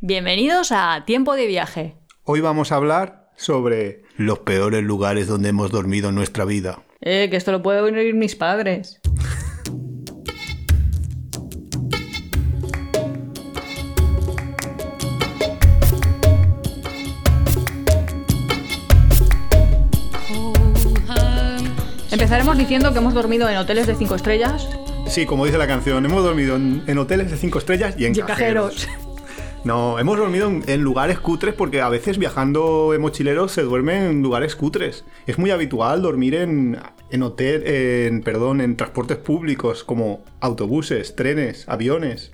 [0.00, 1.96] Bienvenidos a Tiempo de Viaje.
[2.24, 6.82] Hoy vamos a hablar sobre los peores lugares donde hemos dormido en nuestra vida.
[7.00, 9.00] Eh, que esto lo pueden oír mis padres.
[22.10, 24.68] Empezaremos diciendo que hemos dormido en hoteles de 5 estrellas.
[25.08, 28.12] Sí, como dice la canción, hemos dormido en, en hoteles de 5 estrellas y en
[28.14, 28.74] Y cajeros.
[28.86, 29.05] cajeros.
[29.66, 34.08] No, hemos dormido en, en lugares cutres porque a veces viajando en mochileros se duerme
[34.08, 35.04] en lugares cutres.
[35.26, 36.78] Es muy habitual dormir en,
[37.10, 42.30] en hotel, en, perdón, en transportes públicos como autobuses, trenes, aviones.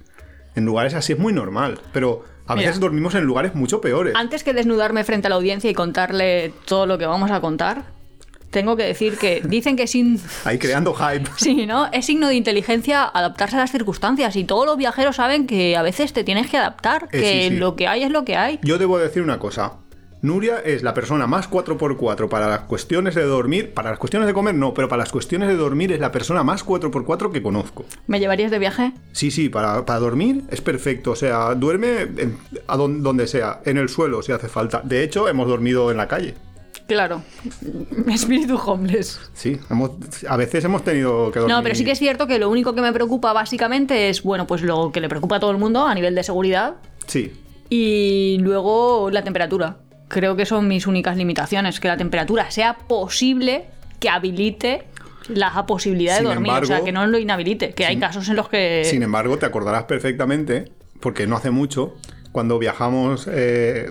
[0.55, 2.69] En lugares así es muy normal, pero a Mira.
[2.69, 4.15] veces dormimos en lugares mucho peores.
[4.15, 7.91] Antes que desnudarme frente a la audiencia y contarle todo lo que vamos a contar,
[8.52, 11.29] tengo que decir que dicen que sin Ahí creando hype.
[11.37, 11.87] Sí, ¿no?
[11.91, 15.83] Es signo de inteligencia adaptarse a las circunstancias y todos los viajeros saben que a
[15.83, 17.57] veces te tienes que adaptar, Eh, que sí, sí.
[17.57, 18.60] lo que hay es lo que hay.
[18.62, 19.73] Yo debo decir una cosa.
[20.24, 23.74] Nuria es la persona más 4x4 para las cuestiones de dormir.
[23.74, 26.45] Para las cuestiones de comer no, pero para las cuestiones de dormir es la persona
[26.45, 27.84] más 4x4 que conozco.
[28.07, 28.93] ¿Me llevarías de viaje?
[29.10, 31.10] Sí, sí, para, para dormir es perfecto.
[31.10, 34.80] O sea, duerme en- a don- donde sea, en el suelo si hace falta.
[34.84, 36.34] De hecho, hemos dormido en la calle.
[36.87, 37.23] Claro.
[38.13, 39.21] Espíritu homeless.
[39.33, 39.93] Sí, hemos,
[40.29, 41.57] a veces hemos tenido que dormir.
[41.57, 44.47] No, pero sí que es cierto que lo único que me preocupa básicamente es, bueno,
[44.47, 46.74] pues lo que le preocupa a todo el mundo a nivel de seguridad
[47.07, 47.33] Sí,
[47.69, 49.79] y luego la temperatura.
[50.09, 53.65] Creo que son mis únicas limitaciones, que la temperatura sea posible
[53.99, 54.85] que habilite
[55.29, 58.49] la posibilidad de dormir, o sea, que no lo inhabilite, que hay casos en los
[58.49, 58.83] que...
[58.85, 61.95] Sin embargo, te acordarás perfectamente, porque no hace mucho,
[62.33, 63.27] cuando viajamos.
[63.30, 63.91] eh,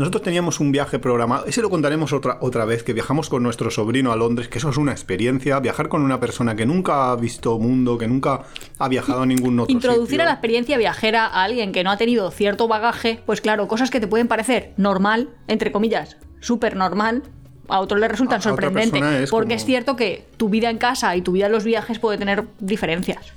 [0.00, 1.46] nosotros teníamos un viaje programado.
[1.46, 4.70] Ese lo contaremos otra, otra vez, que viajamos con nuestro sobrino a Londres, que eso
[4.70, 5.60] es una experiencia.
[5.60, 8.42] Viajar con una persona que nunca ha visto mundo, que nunca
[8.78, 10.22] ha viajado a ningún otro Introducir sitio.
[10.22, 13.90] a la experiencia viajera a alguien que no ha tenido cierto bagaje, pues claro, cosas
[13.90, 17.22] que te pueden parecer normal, entre comillas, súper normal,
[17.68, 19.30] a otros le resultan sorprendentes.
[19.30, 21.98] porque como- es cierto que tu vida en casa y tu vida en los viajes
[22.00, 23.32] puede tener diferencias.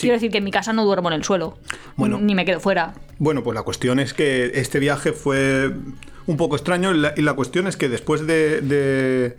[0.00, 1.58] Quiero decir que en mi casa no duermo en el suelo,
[1.96, 2.18] Bueno.
[2.20, 2.94] ni me quedo fuera.
[3.18, 5.70] Bueno, pues la cuestión es que este viaje fue
[6.26, 8.60] un poco extraño y la, y la cuestión es que después de...
[8.60, 9.36] de-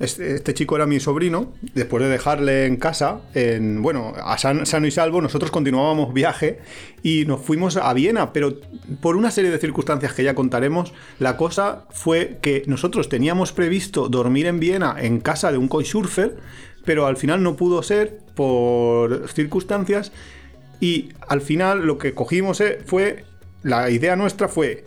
[0.00, 4.64] este, este chico era mi sobrino, después de dejarle en casa, en, bueno, a san-
[4.64, 6.60] sano y salvo, nosotros continuábamos viaje
[7.02, 8.54] y nos fuimos a Viena, pero
[9.02, 14.08] por una serie de circunstancias que ya contaremos, la cosa fue que nosotros teníamos previsto
[14.08, 16.38] dormir en Viena en casa de un couchsurfer,
[16.86, 20.12] pero al final no pudo ser por circunstancias
[20.80, 23.26] y al final lo que cogimos eh, fue,
[23.62, 24.84] la idea nuestra fue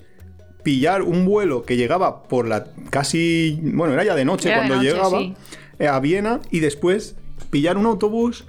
[0.63, 4.67] pillar un vuelo que llegaba por la casi, bueno, era ya de noche Era de
[4.67, 5.35] cuando noche, llegaba sí.
[5.77, 7.15] eh, a Viena y después
[7.51, 8.45] pillar un autobús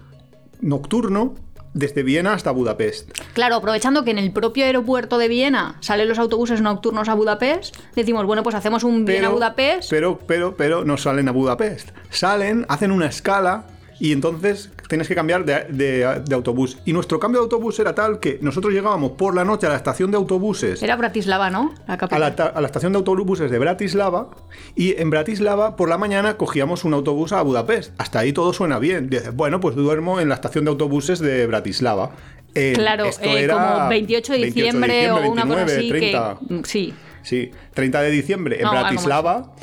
[0.62, 1.34] nocturno
[1.74, 3.10] desde Viena hasta Budapest.
[3.34, 7.76] Claro, aprovechando que en el propio aeropuerto de Viena salen los autobuses nocturnos a Budapest,
[7.94, 9.90] decimos, bueno, pues hacemos un Viena-Budapest.
[9.90, 11.90] Pero, pero, pero no salen a Budapest.
[12.08, 13.66] Salen, hacen una escala
[14.00, 16.78] y entonces tienes que cambiar de, de- de autobús.
[16.84, 19.76] Y nuestro cambio de autobús era tal que nosotros llegábamos por la noche a la
[19.76, 20.82] estación de autobuses.
[20.82, 21.74] Era Bratislava, ¿no?
[21.86, 24.30] La a la, ta- a la estación de autobuses de Bratislava
[24.74, 27.92] y en Bratislava por la mañana cogíamos un autobús a Budapest.
[27.98, 29.08] Hasta ahí todo suena bien.
[29.08, 32.10] Dices, bueno, pues duermo en la estación de autobuses de Bratislava.
[32.54, 35.72] Eh, Claro, esto eh, era como 28 de 28 de diciembre, o una cosa 29,
[35.72, 36.38] así 30.
[36.48, 36.54] que...
[36.54, 36.94] mm, Sí.
[37.22, 39.54] Sí, 30 de diciembre en No, Bratislava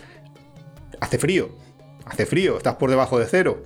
[1.00, 1.50] hace frío.
[2.06, 3.64] Hace frío, estás por debajo de cero.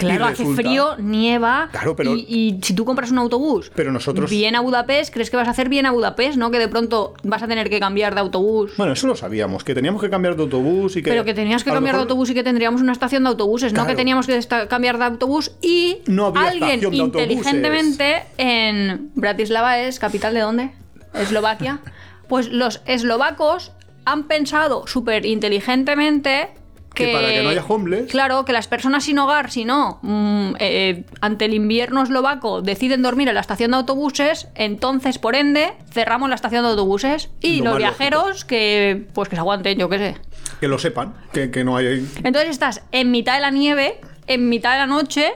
[0.00, 1.68] Claro, hace resulta- frío, nieva.
[1.70, 5.30] Claro, pero- y, y si tú compras un autobús, Pero nosotros- bien a Budapest, crees
[5.30, 6.50] que vas a hacer bien a Budapest, ¿no?
[6.50, 8.72] Que de pronto vas a tener que cambiar de autobús.
[8.76, 11.10] Bueno, eso lo sabíamos, que teníamos que cambiar de autobús y que.
[11.10, 13.86] pero que tenías que cambiar de autobús y que tendríamos una estación de autobuses, no
[13.86, 19.98] que teníamos que cambiar de autobús y No había alguien de inteligentemente en Bratislava es
[19.98, 20.70] capital de dónde?
[21.14, 21.80] Eslovaquia.
[22.28, 23.72] pues los eslovacos
[24.04, 26.50] han pensado súper inteligentemente
[26.94, 29.98] que, Que para que no haya homeless- Claro, que las personas sin hogar, si no,
[30.02, 35.34] mm, eh, ante el invierno eslovaco deciden dormir en la estación de autobuses, entonces, por
[35.36, 39.78] ende, cerramos la estación de autobuses y Lo los viajeros que, pues que se aguanten,
[39.78, 40.16] yo qué sé.
[40.58, 42.06] Que lo sepan, que, que no hay.
[42.24, 45.32] Entonces estás en mitad de la nieve, en mitad de la noche,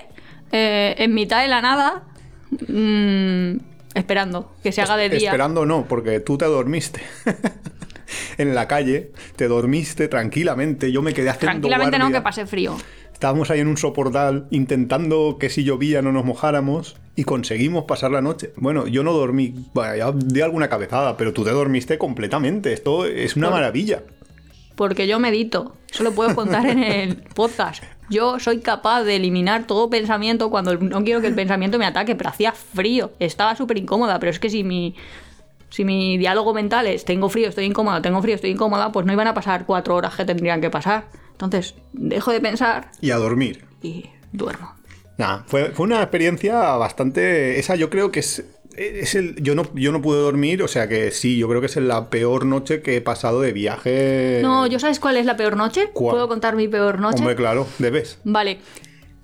[0.53, 2.03] eh, en mitad de la nada,
[2.69, 3.57] mm,
[3.95, 5.31] esperando que se haga de día.
[5.31, 7.01] Esperando no, porque tú te dormiste.
[8.39, 10.93] en la calle, te dormiste tranquilamente.
[10.93, 12.77] Yo me quedé haciendo Tranquilamente no, que pase frío.
[13.13, 18.11] Estábamos ahí en un soportal intentando que si llovía no nos mojáramos y conseguimos pasar
[18.11, 18.53] la noche.
[18.57, 22.73] Bueno, yo no dormí, bueno, ya di alguna cabezada, pero tú te dormiste completamente.
[22.73, 24.03] Esto es una Por- maravilla.
[24.75, 25.77] Porque yo medito.
[25.93, 27.85] Eso lo puedo contar en el podcast.
[28.11, 32.17] Yo soy capaz de eliminar todo pensamiento cuando no quiero que el pensamiento me ataque,
[32.17, 33.13] pero hacía frío.
[33.21, 34.97] Estaba súper incómoda, pero es que si mi.
[35.75, 39.13] Si mi diálogo mental es tengo frío, estoy incómoda, tengo frío, estoy incómoda, pues no
[39.13, 41.09] iban a pasar cuatro horas que tendrían que pasar.
[41.33, 43.65] Entonces, dejo de pensar Y a dormir.
[43.83, 44.73] y duermo.
[45.19, 47.59] Nah, fue, fue una experiencia bastante.
[47.59, 48.45] Esa yo creo que es.
[48.77, 51.67] Es el, yo, no, yo no pude dormir, o sea que sí, yo creo que
[51.67, 54.39] es la peor noche que he pasado de viaje.
[54.43, 55.91] No, ¿yo sabes cuál es la peor noche?
[55.93, 56.13] ¿Cuál?
[56.15, 57.19] ¿Puedo contar mi peor noche?
[57.19, 58.19] Hombre, claro, debes.
[58.23, 58.59] Vale.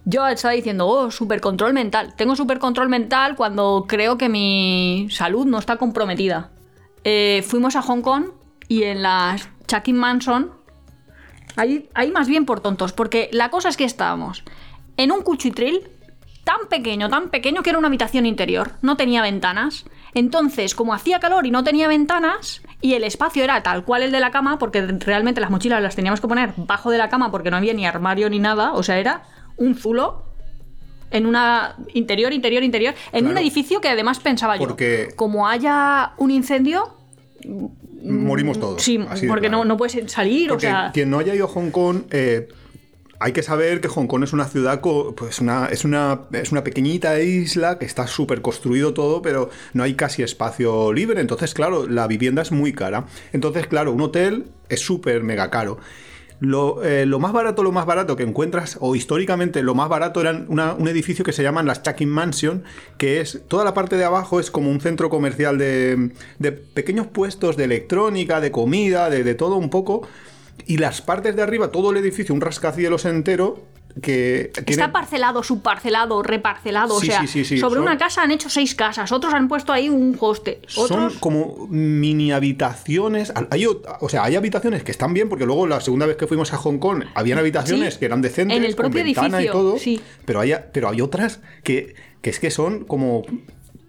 [0.04, 2.14] Yo estaba diciendo, oh, super control mental.
[2.16, 6.50] Tengo super control mental cuando creo que mi salud no está comprometida.
[7.04, 8.26] Eh, fuimos a Hong Kong
[8.68, 9.36] y en la
[9.66, 10.52] Chucking Mansion.
[11.56, 14.44] Ahí, ahí más bien por tontos, porque la cosa es que estábamos
[14.96, 15.82] en un cuchitril
[16.44, 18.72] tan pequeño, tan pequeño que era una habitación interior.
[18.82, 19.84] No tenía ventanas.
[20.14, 24.12] Entonces, como hacía calor y no tenía ventanas, y el espacio era tal cual el
[24.12, 27.30] de la cama, porque realmente las mochilas las teníamos que poner bajo de la cama
[27.30, 29.22] porque no había ni armario ni nada, o sea, era
[29.60, 30.24] un zulo
[31.12, 36.12] en una interior, interior, interior, en un edificio que además pensaba Porque- yo, como haya
[36.18, 36.94] un incendio,
[38.02, 38.82] Morimos todos.
[38.82, 38.98] sí,
[39.28, 39.58] porque claro.
[39.58, 40.90] no, no puedes salir, Porque o sea...
[40.92, 42.48] quien no haya ido a Hong Kong, eh,
[43.18, 46.64] hay que saber que Hong Kong es una ciudad, pues una, es, una, es una
[46.64, 51.20] pequeñita isla que está súper construido todo, pero no hay casi espacio libre.
[51.20, 53.04] Entonces, claro, la vivienda es muy cara.
[53.34, 55.78] Entonces, claro, un hotel es súper mega caro.
[56.40, 60.22] Lo, eh, lo más barato, lo más barato que encuentras, o históricamente lo más barato,
[60.22, 62.64] era una- un edificio que se llaman las Chucking Mansion,
[62.96, 67.06] que es toda la parte de abajo es como un centro comercial de, de pequeños
[67.06, 70.08] puestos de electrónica, de comida, de todo un poco.
[70.66, 73.62] Y las partes de arriba, todo el edificio, un rascacielos entero,
[74.02, 77.00] que tiene- Está parcelado, subparcelado, reparcelado.
[77.00, 79.34] Sí, o sea, sí, sí, sí, sobre son- una casa han hecho seis casas, otros
[79.34, 80.58] han puesto ahí un hostel.
[80.66, 81.18] son Otros.
[81.18, 83.32] como mini habitaciones.
[83.50, 86.52] Hay, o sea, hay habitaciones que están bien, porque luego la segunda vez que fuimos
[86.52, 89.52] a Hong Kong habían habitaciones que eran decentes, en el con propio ventana edificio, y
[89.52, 89.78] todo.
[89.78, 90.00] sí.
[90.24, 93.22] Pero, hay, pero hay otras que, que es que son como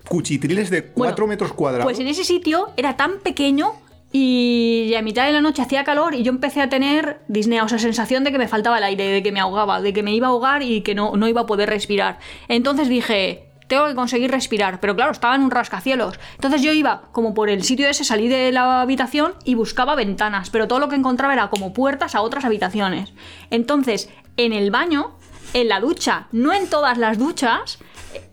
[0.07, 0.95] cuchitriles de 4
[1.25, 1.85] Bueno, metros cuadrados.
[1.85, 3.73] Pues en ese sitio era tan pequeño
[4.11, 7.69] y a mitad de la noche hacía calor y yo empecé a tener disnea, o
[7.69, 10.13] sea, sensación de que me faltaba el aire, de que me ahogaba, de que me
[10.13, 12.19] iba a ahogar y que no, no iba a poder respirar.
[12.49, 16.19] Entonces dije, tengo que conseguir respirar, pero claro, estaba en un rascacielos.
[16.35, 20.49] Entonces yo iba como por el sitio ese, salí de la habitación y buscaba ventanas,
[20.49, 23.13] pero todo lo que encontraba era como puertas a otras habitaciones.
[23.49, 25.15] Entonces, en el baño,
[25.53, 27.79] en la ducha, no en todas las duchas,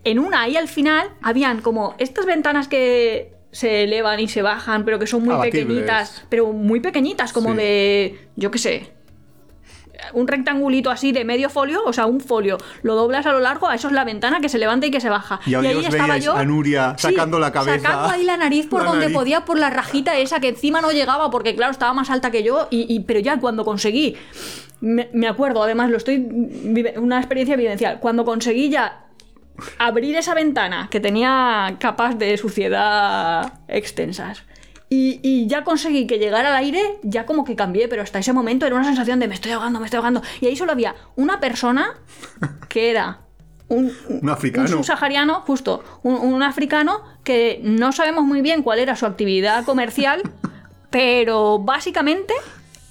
[0.03, 4.85] en una ahí al final habían como estas ventanas que se elevan y se bajan,
[4.85, 5.65] pero que son muy Abatibles.
[5.65, 7.57] pequeñitas, pero muy pequeñitas, como Sí.
[7.57, 8.93] de, yo qué sé,
[10.13, 13.67] un rectangulito así de medio folio, o sea, un folio, lo doblas a lo largo,
[13.67, 15.39] a eso es la ventana que se levanta y que se baja.
[15.45, 17.79] Y ahí os veíais a Nuria sacando la cabeza.
[17.89, 19.17] Sacando ahí la nariz por La donde nariz.
[19.17, 22.43] podía, por la rajita esa que encima no llegaba, porque claro, estaba más alta que
[22.43, 24.15] yo, y, y- pero ya cuando conseguí,
[24.79, 26.17] me, me acuerdo, además lo estoy,
[26.95, 29.05] una experiencia evidencial, cuando conseguí ya
[29.77, 34.43] abrir esa ventana que tenía capas de suciedad extensas.
[34.91, 38.33] Y, y ya conseguí que llegara al aire, ya como que cambié, pero hasta ese
[38.33, 40.23] momento era una sensación de me estoy ahogando, me estoy ahogando.
[40.41, 41.93] Y ahí solo había una persona
[42.69, 43.19] que era
[43.67, 44.67] un, Un africano.
[44.67, 49.63] un subsahariano, justo, un, un africano que no sabemos muy bien cuál era su actividad
[49.63, 50.23] comercial,
[50.89, 52.33] pero básicamente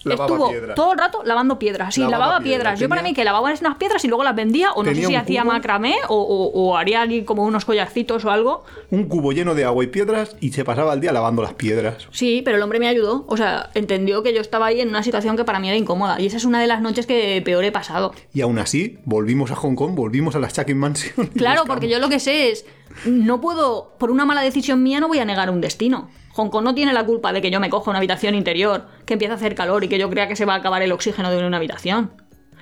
[0.04, 1.94] Lavaba estuvo todo el rato lavando piedras.
[1.94, 2.78] Sí, Lavaba lavaba, piedras.
[2.80, 5.14] Yo para mí que lavaba unas piedras y luego las vendía, o no sé si
[5.16, 8.64] hacía macramé o, o- o haría como unos collarcitos o algo.
[8.90, 12.06] Un cubo lleno de agua y piedras y se pasaba el día lavando las piedras.
[12.10, 13.24] Sí, pero el hombre me ayudó.
[13.28, 16.20] O sea, entendió que yo estaba ahí en una situación que para mí era incómoda.
[16.20, 18.12] Y esa es una de las noches que peor he pasado.
[18.32, 21.26] Y aún así, volvimos a Hong Kong, volvimos a las Chucking Mansion.
[21.36, 22.64] Claro, porque yo lo que sé es,
[23.04, 26.10] no puedo, por una mala decisión mía, no voy a negar un destino.
[26.38, 29.14] Hong Kong no tiene la culpa de que yo me coja una habitación interior, que
[29.14, 31.32] empieza a hacer calor y que yo crea que se va a acabar el oxígeno
[31.32, 32.12] de una habitación.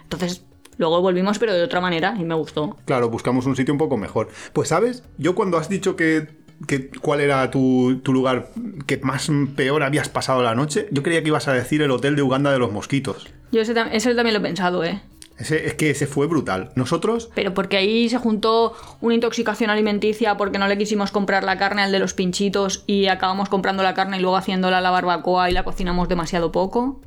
[0.02, 0.46] Entonces,
[0.78, 2.78] luego volvimos, pero de otra manera, y me gustó.
[2.86, 4.28] Claro, buscamos un sitio un poco mejor.
[4.54, 5.04] Pues, ¿sabes?
[5.18, 6.26] Yo cuando has dicho que,
[6.66, 8.48] que cuál era tu, tu lugar
[8.86, 12.16] que más peor habías pasado la noche, yo creía que ibas a decir el hotel
[12.16, 13.28] de Uganda de los mosquitos.
[13.52, 15.02] Yo ese, ese también lo he pensado, ¿eh?
[15.38, 16.70] Ese- es que ese fue brutal.
[16.76, 21.58] Nosotros, Pero porque ahí se juntó una intoxicación alimenticia porque no le quisimos comprar la
[21.58, 24.90] carne al de los pinchitos y acabamos comprando la carne y luego haciéndola a la
[24.90, 27.00] barbacoa y la cocinamos demasiado poco.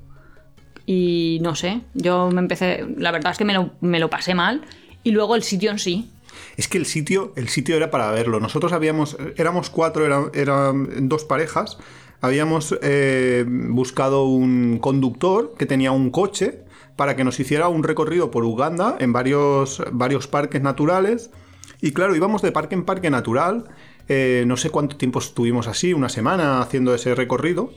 [0.86, 4.34] Y no sé, yo me empecé, la verdad es que me lo, me lo pasé
[4.34, 4.62] mal.
[5.04, 6.12] Y luego el sitio en sí.
[6.58, 8.40] es que el sitio, el sitio era para verlo.
[8.40, 11.78] Nosotros habíamos, éramos cuatro, era- eran dos parejas.
[12.22, 16.60] Habíamos eh, buscado un conductor que tenía un coche
[17.00, 21.32] para que nos hiciera un recorrido por Uganda en varios, varios parques naturales.
[21.80, 23.70] Y claro, íbamos de parque en parque natural.
[24.10, 27.72] Eh, no sé cuánto tiempo estuvimos así, una semana haciendo ese recorrido.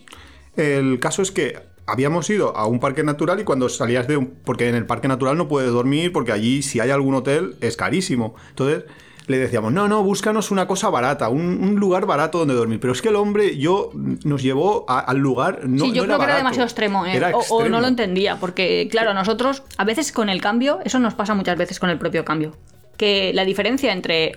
[0.56, 1.54] El caso es que
[1.86, 4.26] habíamos ido a un parque natural y cuando salías de un...
[4.44, 7.76] Porque en el parque natural no puedes dormir porque allí si hay algún hotel es
[7.76, 8.34] carísimo.
[8.48, 8.86] Entonces
[9.26, 12.80] le decíamos, no, no, búscanos una cosa barata, un, un lugar barato donde dormir.
[12.80, 13.90] Pero es que el hombre, yo,
[14.24, 15.60] nos llevó a- al lugar.
[15.68, 17.16] No, sí, yo no creo que era barato, demasiado extremo, ¿eh?
[17.16, 20.98] era O- O, no lo entendía, porque, claro, nosotros, a veces con el cambio, eso
[20.98, 22.56] nos pasa muchas veces con el propio cambio,
[22.96, 24.32] que la diferencia entre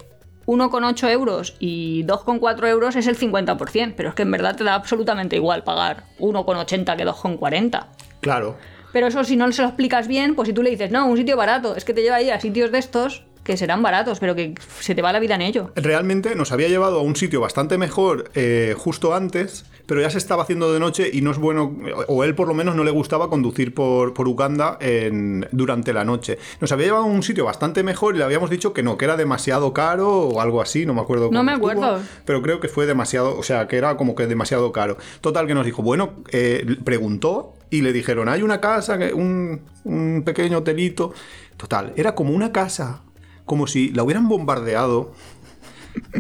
[0.48, 4.76] 1,8 euros y 2,4 euros es el 50%, pero es que en verdad te da
[4.76, 7.88] absolutamente igual pagar 1,80 que 2,40.
[8.22, 8.56] Claro.
[8.94, 11.18] Pero eso si no se lo explicas bien, pues si tú le dices, no, un
[11.18, 14.36] sitio barato, es que te lleva ahí a sitios de estos que serán baratos, pero
[14.36, 15.72] que se te va la vida en ello.
[15.76, 20.18] Realmente nos había llevado a un sitio bastante mejor eh, justo antes, pero ya se
[20.18, 22.90] estaba haciendo de noche y no es bueno, o él por lo menos no le
[22.92, 26.40] gustaba conducir por, por Uganda en- durante la noche.
[26.60, 29.06] Nos había llevado a un sitio bastante mejor y le habíamos dicho que no, que
[29.06, 31.30] era demasiado caro o algo así, no me acuerdo.
[31.32, 32.00] No me estuvo, acuerdo.
[32.26, 34.98] pero creo que fue demasiado, o sea, que era como que demasiado caro.
[35.22, 40.24] Total, que nos dijo, bueno, eh, preguntó y le dijeron, hay una casa, un, un
[40.26, 41.14] pequeño hotelito.
[41.58, 43.02] Total, era como una casa,
[43.46, 45.14] como si la hubieran bombardeado,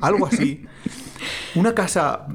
[0.01, 0.65] algo así.
[1.55, 2.27] Una casa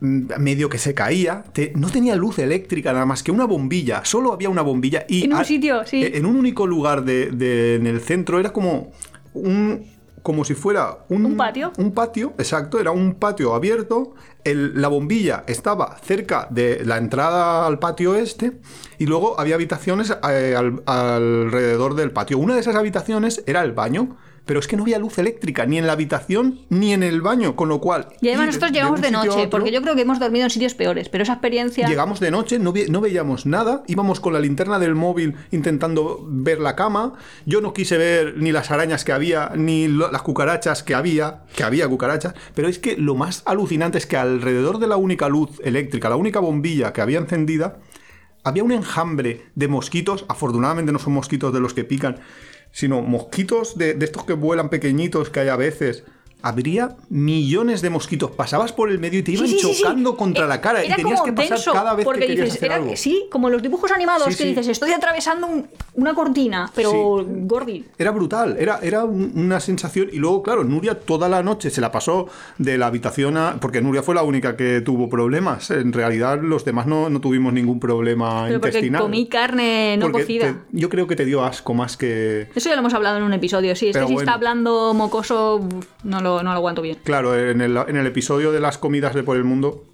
[0.00, 4.04] mm, medio que se caía, te- no tenía luz eléctrica nada más que una bombilla,
[4.04, 6.02] solo había una bombilla y En un a- sitio, sí.
[6.04, 8.92] en un único lugar de, de- en el centro era como
[9.34, 9.84] un
[10.24, 11.70] como si fuera un, ¿Un patio?
[11.78, 14.14] un patio, exacto, era un patio abierto.
[14.42, 18.58] el- la bombilla estaba cerca de la entrada al patio este
[18.98, 22.38] y luego había habitaciones eh, al- alrededor del patio.
[22.38, 25.78] Una de esas habitaciones era el baño, pero es que no había luz eléctrica ni
[25.78, 28.08] en la habitación ni en el baño, con lo cual...
[28.20, 30.74] Y además nosotros llegamos de noche, otro- porque yo creo que hemos dormido en sitios
[30.74, 31.88] peores, pero esa experiencia...
[31.88, 36.76] Llegamos de noche, no, veíamos nada, íbamos con la linterna del móvil intentando ver la
[36.76, 37.14] cama.
[37.46, 41.44] Yo no quise ver ni las arañas que había, ni lo- las cucarachas que había,
[41.56, 45.28] que había cucarachas, pero es que lo más alucinante es que alrededor de la única
[45.28, 47.78] luz eléctrica, la única bombilla que había encendida,
[48.42, 52.18] había un enjambre de mosquitos, afortunadamente no son mosquitos de los que pican,
[52.74, 56.02] sino mosquitos de, de estos que vuelan pequeñitos que hay a veces.
[56.46, 58.30] Habría millones de mosquitos.
[58.32, 59.80] Pasabas por el medio y te iban Sí, sí, sí, sí.
[59.82, 62.26] chocando contra Eh, la cara y tenías como que pasar denso, cada vez porque que
[62.26, 62.96] querías dices, hacer era- algo.
[62.96, 64.48] Sí, como los dibujos animados Sí, que sí.
[64.50, 67.86] dices, estoy atravesando un- una cortina, pero gordi.
[67.96, 70.08] Era brutal, era, era un- una sensación.
[70.12, 72.26] Y luego, claro, Nuria toda la noche se la pasó
[72.58, 73.56] de la habitación a.
[73.60, 75.70] Porque Nuria fue la única que tuvo problemas.
[75.70, 79.00] En realidad, los demás no, no tuvimos ningún problema Pero porque intestinal.
[79.02, 80.52] comí carne no Porque cocida.
[80.52, 82.48] te- yo creo que te dio asco más que.
[82.54, 83.86] Eso ya lo hemos hablado en un episodio, sí.
[83.88, 84.24] Es Pero que si bueno.
[84.30, 85.66] está hablando mocoso,
[86.02, 86.98] no lo, no lo aguanto bien.
[87.04, 89.84] Claro, en el, en el episodio de las comidas de por el mundo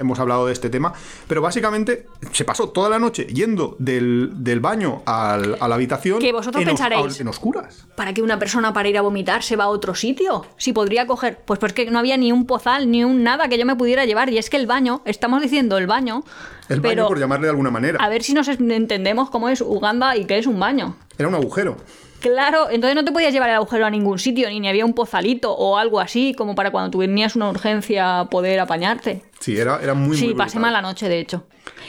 [0.00, 0.94] hemos hablado de este tema,
[1.28, 6.20] pero básicamente se pasó toda la noche yendo del, del baño al- a la habitación
[6.20, 7.20] Que vosotros en, os- pensaréis.
[7.20, 7.86] en oscuras.
[7.94, 10.46] ¿Para que una persona para ir a vomitar se va a otro sitio?
[10.56, 11.40] Si podría coger.
[11.44, 14.30] Pues porque no había ni un pozal, ni un nada que yo me pudiera llevar.
[14.30, 16.24] Y es que el baño, estamos diciendo el baño.
[16.70, 18.02] El baño, pero por llamarle de alguna manera.
[18.02, 20.96] a ver si nos entendemos cómo es Uganda y qué es un baño.
[21.18, 21.76] Era un agujero.
[22.22, 24.94] Claro, entonces no te podías llevar el agujero a ningún sitio, ni, ni había un
[24.94, 29.22] pozalito o algo así, como para cuando tenías una urgencia poder apañarte.
[29.40, 30.72] Sí, era, era muy, sí, muy pasé brutal.
[30.72, 31.44] mala noche, de hecho.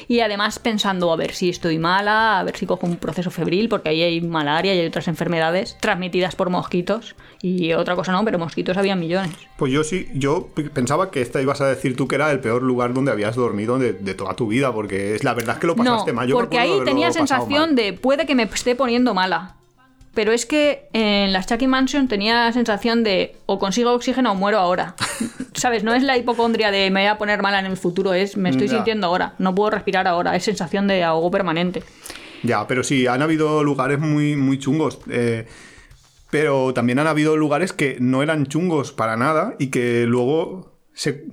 [0.08, 3.70] Y además pensando a ver si estoy mala, a ver si cojo un proceso febril,
[3.70, 7.16] porque ahí hay malaria y hay otras enfermedades transmitidas por mosquitos.
[7.42, 9.36] Y otra cosa no, pero mosquitos había millones.
[9.58, 12.64] Pues yo sí, yo pensaba que esta ibas a decir tú que era el peor
[12.64, 15.68] lugar donde habías dormido de, de toda tu vida, porque es la verdad es que
[15.68, 16.28] lo No, pasaste mal.
[16.28, 19.58] Yo porque ahí tenía sensación de puede que me esté poniendo mala.
[20.14, 24.36] Pero es que en las Chucky Mansion tenía la sensación de o consigo oxígeno o
[24.36, 24.96] muero ahora.
[25.56, 25.84] ¿Sabes?
[25.84, 28.50] No es la hipocondria de me voy a poner mala en el futuro, es me
[28.50, 28.76] estoy Ya.
[28.76, 31.84] sintiendo ahora, no puedo respirar ahora, es sensación de ahogo permanente.
[32.44, 35.00] Ya, pero sí, han habido lugares muy, muy chungos.
[35.10, 35.48] eh,
[36.30, 41.26] pero también han habido lugares que no eran chungos para nada y que luego se,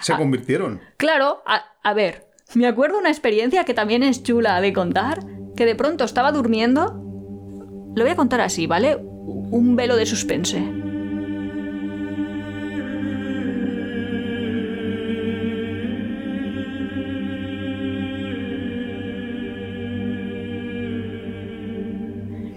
[0.00, 0.16] se Ah.
[0.16, 0.80] convirtieron.
[0.98, 5.18] Claro, a, a ver, me acuerdo una experiencia que también es chula de contar,
[5.56, 7.02] que de pronto estaba durmiendo.
[7.96, 8.94] Lo voy a contar así, ¿vale?
[8.96, 10.58] Un velo de suspense.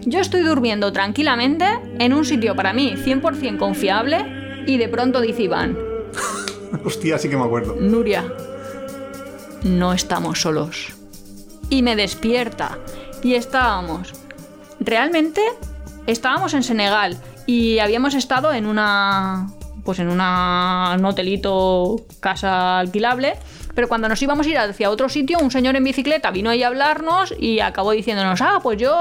[0.06, 1.66] Yo estoy durmiendo tranquilamente
[2.00, 5.78] en un sitio para mí 100% confiable y de pronto dice Iván,
[6.84, 7.78] Hostia, sí que me acuerdo.
[7.80, 8.26] Nuria,
[9.64, 10.90] no estamos solos.
[11.70, 12.78] Y me despierta.
[13.24, 14.19] Y estábamos.
[14.90, 15.42] Realmente
[16.08, 17.16] estábamos en Senegal
[17.46, 19.48] y habíamos estado en una.
[19.84, 23.34] Pues en una, un hotelito, casa alquilable.
[23.76, 26.64] Pero cuando nos íbamos a ir hacia otro sitio, un señor en bicicleta vino ahí
[26.64, 28.92] a hablarnos y acabó diciéndonos: Ah, pues yo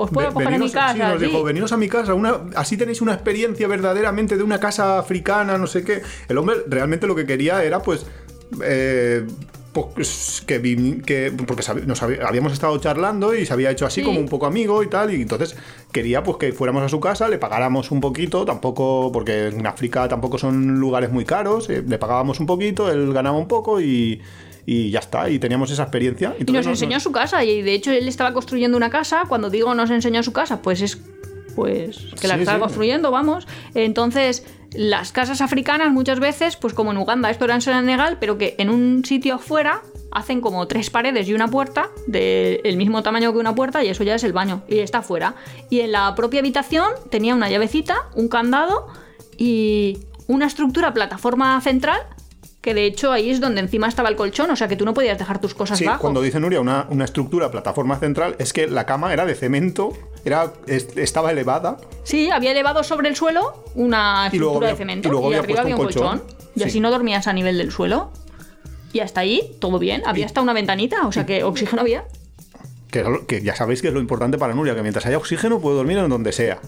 [0.00, 0.94] os puedo coger en mi casa.
[0.94, 1.26] sí, nos sí".
[1.26, 5.58] dijo, veniros a mi casa, una, así tenéis una experiencia verdaderamente de una casa africana,
[5.58, 6.02] no sé qué.
[6.28, 8.06] El hombre realmente lo que quería era, pues,
[8.62, 9.55] eh, pues,
[10.46, 14.04] que, vi- que porque nos habíamos estado charlando y se había hecho así Sí.
[14.06, 15.56] como un poco amigo y tal, y entonces
[15.92, 20.08] quería pues que fuéramos a su casa, le pagáramos un poquito, tampoco, porque en África
[20.08, 24.20] tampoco son lugares muy caros, eh, le pagábamos un poquito, él ganaba un poco y,
[24.64, 26.34] y ya está, y teníamos esa experiencia.
[26.38, 29.24] Y nos enseñó su casa, y de hecho él estaba construyendo una casa.
[29.28, 30.98] Cuando digo nos enseñó su casa, pues es
[31.54, 32.62] pues que la Sí, estaba sí.
[32.64, 33.46] construyendo, vamos.
[33.74, 34.44] Entonces,
[34.76, 38.54] las casas africanas muchas veces, pues como en Uganda, esto era en Senegal, pero que
[38.58, 43.38] en un sitio afuera hacen como tres paredes y una puerta del mismo tamaño que
[43.38, 45.34] una puerta y eso ya es el baño y está afuera.
[45.70, 48.86] Y en la propia habitación tenía una llavecita, un candado
[49.36, 52.00] y una estructura plataforma central
[52.66, 54.92] que de hecho ahí es donde encima estaba el colchón, o sea que tú no
[54.92, 56.00] podías dejar tus cosas Sí, bajo.
[56.00, 59.92] cuando dice Nuria una, una estructura, plataforma central, es que la cama era de cemento,
[60.24, 65.06] era, es- estaba elevada, Sí, había elevado sobre el suelo una estructura había- de cemento
[65.06, 66.18] y luego había arriba había un colchón.
[66.18, 66.36] colchón.
[66.56, 66.66] Y Sí.
[66.66, 68.10] así no dormías a nivel del suelo.
[68.92, 70.02] Y hasta ahí, todo bien.
[70.04, 72.04] Había hasta una ventanita, o sea que oxígeno había.
[72.90, 75.76] que, que ya sabéis que es lo importante para Nuria, que mientras haya oxígeno puede
[75.76, 76.58] dormir en donde sea.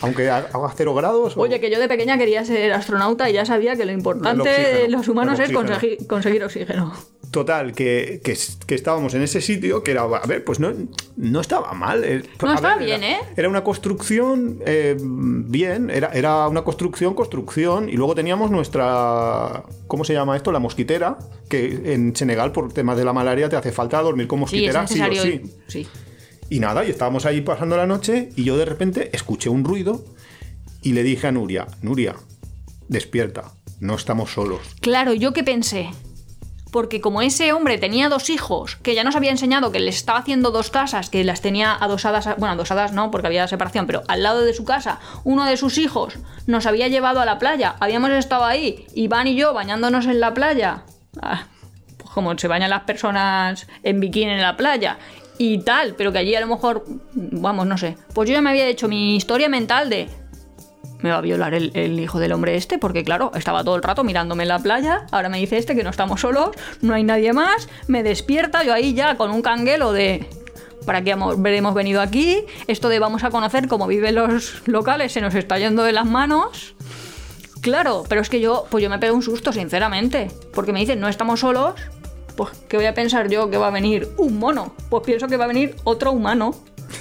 [0.00, 1.36] Aunque ha- haga cero grados.
[1.36, 4.48] o- Oye, que yo de pequeña quería ser astronauta y ya sabía que lo importante
[4.48, 6.92] de los humanos es conseguir, conseguir oxígeno.
[7.30, 8.34] Total, que, que,
[8.66, 10.72] que estábamos en ese sitio que era, a ver, pues no,
[11.16, 12.02] no estaba mal.
[12.02, 13.20] eh, No, a estaba ver, bien, era, ¿eh?
[13.36, 20.04] Era una construcción eh, bien, era, era una construcción, construcción, y luego teníamos nuestra, ¿cómo
[20.04, 20.52] se llama esto?
[20.52, 21.18] La mosquitera,
[21.50, 24.74] que en Senegal por temas de la malaria te hace falta dormir con Sí, es
[24.74, 25.42] mosquitera, sí, o sí.
[25.66, 25.88] sí.
[26.50, 30.04] Y nada, y estábamos ahí pasando la noche y yo de repente escuché un ruido
[30.82, 32.14] y le dije a Nuria, Nuria,
[32.88, 33.44] despierta,
[33.80, 34.60] no estamos solos.
[34.80, 35.90] Claro, ¿yo qué pensé?
[36.70, 40.18] Porque como ese hombre tenía dos hijos, que ya nos había enseñado que les estaba
[40.18, 44.02] haciendo dos casas, que las tenía adosadas, a- bueno, adosadas no, porque había separación, pero
[44.08, 47.76] al lado de su casa, uno de sus hijos nos había llevado a la playa,
[47.80, 50.84] habíamos estado ahí, Iván y yo bañándonos en la playa,
[51.22, 51.46] ah,
[51.96, 54.98] pues como se bañan las personas en bikini en la playa,
[55.38, 58.50] y tal, pero que allí a lo mejor, vamos, no sé, pues yo ya me
[58.50, 60.08] había hecho mi historia mental de,
[61.00, 63.82] me va a violar el, el hijo del hombre este, porque claro, estaba todo el
[63.82, 66.50] rato mirándome en la playa, ahora me dice este que no estamos solos,
[66.82, 70.28] no hay nadie más, me despierta, yo ahí ya con un canguelo de...
[70.86, 72.46] ¿Para qué hemos, venido aquí?
[72.66, 76.06] Esto de vamos a conocer cómo viven los locales se nos está yendo de las
[76.06, 76.74] manos.
[77.60, 80.30] Claro, pero es que yo, pues yo me pego un susto, sinceramente.
[80.54, 81.74] Porque me dicen, no estamos solos.
[82.38, 84.72] Pues, ¿qué voy a pensar yo que va a venir un mono?
[84.88, 86.54] Pues pienso que va a venir otro humano.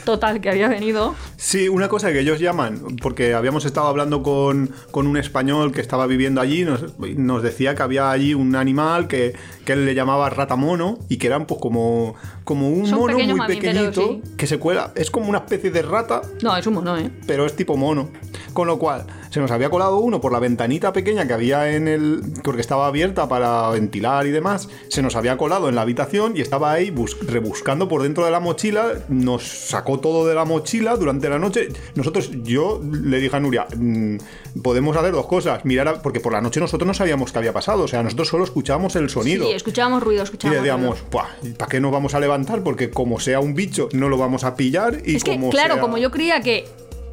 [0.04, 1.13] Total, que había venido.
[1.36, 5.80] Sí, una cosa que ellos llaman, porque habíamos estado hablando con, con un español que
[5.80, 9.93] estaba viviendo allí, nos, nos decía que había allí un animal que, que él le
[9.93, 13.47] llamaba ratamono y que eran pues como, como un Son mono muy mamíferos,
[13.93, 14.34] pequeñito sí.
[14.38, 17.12] que se cuela, es como una especie de rata, No, es un mono, ¿eh?
[17.28, 18.10] pero es tipo mono.
[18.58, 21.88] Con lo cual, se nos había colado uno por la ventanita pequeña que había en
[21.88, 22.24] el.
[22.43, 24.67] porque estaba abierta para ventilar y demás.
[24.88, 28.32] Se nos había colado en la habitación y estaba ahí bus- rebuscando por dentro de
[28.32, 28.93] la mochila.
[29.10, 31.67] Nos sacó todo de la mochila durante la noche.
[31.93, 34.17] Nosotros, yo le dije a Nuria, "Mm,
[34.63, 35.63] podemos hacer dos cosas.
[35.63, 37.84] Mirar, a- porque por la noche nosotros no sabíamos qué había pasado.
[37.84, 39.46] O sea, nosotros solo escuchábamos el sonido.
[39.46, 41.56] Sí, escuchábamos ruido, Y escuchábamos decíamos, ruido.
[41.60, 42.63] ¿para qué nos vamos a levantar?
[42.63, 44.98] Porque como sea un bicho, no lo vamos a pillar.
[45.06, 46.65] Y Es que, como claro, sea- como yo creía que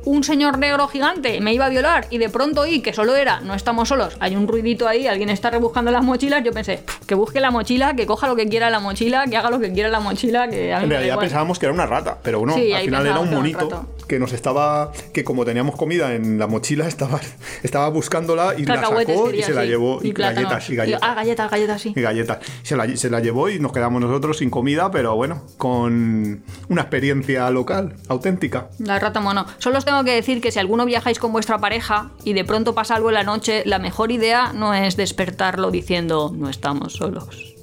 [0.04, 3.40] un señor negro gigante me iba a violar y de pronto oí que solo era,
[3.40, 7.06] no estamos solos, hay un ruidito ahí, alguien está rebuscando las mochilas, yo pensé, "Pff,
[7.06, 9.72] que busque la mochila, que coja lo que quiera la mochila, que haga lo que
[9.72, 11.26] quiera la mochila, que a mí En me realidad igual".
[11.26, 14.32] pensábamos que era una rata, pero no, Sí, al final era un monito que nos
[14.34, 17.18] estaba, que como teníamos comida en la mochila, estaba,
[17.62, 20.00] estaba buscándola y la sacó y se la llevó.
[20.02, 21.14] Y, galletas, y Ah, galletas.
[21.16, 21.92] galletas, galletas, sí.
[21.96, 22.38] Y galletas.
[22.62, 26.80] Se la, se la llevó y nos quedamos nosotros sin comida, pero bueno, con una
[26.82, 28.68] experiencia local, auténtica.
[28.78, 29.46] La rata mono.
[29.58, 32.74] Solo os tengo que decir que si alguno viajáis con vuestra pareja y de pronto
[32.74, 37.54] pasa algo en la noche, la mejor idea no es despertarlo diciendo no estamos solos.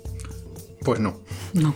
[0.83, 1.19] Pues no.
[1.53, 1.75] No.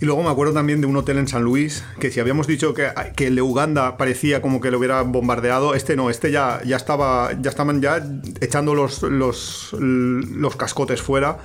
[0.00, 2.74] Y luego me acuerdo también de un hotel en San Luis, que si habíamos dicho
[2.74, 6.60] que, que el de Uganda parecía como que lo hubiera bombardeado, este no, este ya,
[6.64, 8.06] ya estaba, ya estaban ya
[8.40, 11.38] echando los, los, los cascotes fuera,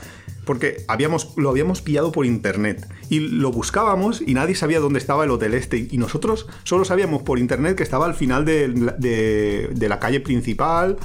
[0.45, 2.87] porque habíamos, lo habíamos pillado por internet.
[3.09, 5.87] Y lo buscábamos y nadie sabía dónde estaba el hotel este.
[5.91, 10.19] Y nosotros solo sabíamos por internet que estaba al final de, de- de la calle
[10.19, 10.97] principal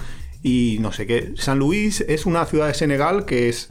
[0.42, 1.33] y no sé qué.
[1.37, 3.68] San Luis es una ciudad de Senegal que es...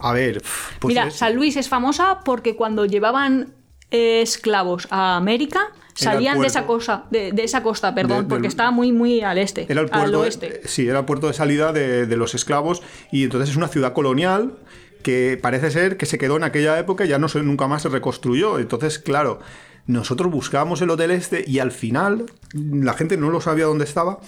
[0.00, 0.42] A ver,
[0.78, 3.54] pues Mira, es- San Luis es famosa porque cuando llevaban
[3.90, 5.72] eh, esclavos a América
[6.04, 9.20] salían de esa cosa, de, de esa costa, perdón, De- del- porque estaba muy muy
[9.20, 10.60] al este, Era el al puerto, oeste.
[10.64, 12.82] sí, era el puerto de salida de, de los esclavos
[13.12, 14.54] y entonces es una ciudad colonial
[15.02, 17.82] que parece ser que se quedó en aquella época y ya no se, nunca más
[17.82, 18.58] se reconstruyó.
[18.58, 19.38] Entonces, claro,
[19.86, 24.18] nosotros buscábamos el hotel este y al final la gente no lo sabía dónde estaba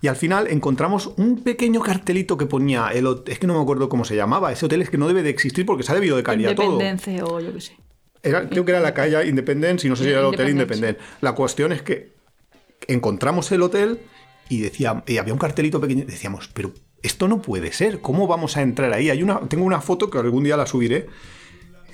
[0.00, 3.88] Y al final encontramos un pequeño cartelito que ponía, el, es que no me acuerdo
[3.88, 6.16] cómo se llamaba, ese hotel es que no debe de existir porque se ha debido
[6.16, 6.72] de caer todo.
[6.72, 7.76] Independencia o yo qué sé.
[8.22, 10.98] Era- creo que era la calle Independence y no sé si era el Hotel Independence.
[11.20, 12.12] La cuestión es que
[12.86, 14.00] encontramos el hotel
[14.48, 16.04] y, decía, y había un cartelito pequeño.
[16.06, 18.00] Decíamos, pero esto no puede ser.
[18.00, 19.10] ¿Cómo vamos a entrar ahí?
[19.10, 21.06] Hay una, tengo una foto que algún día la subiré.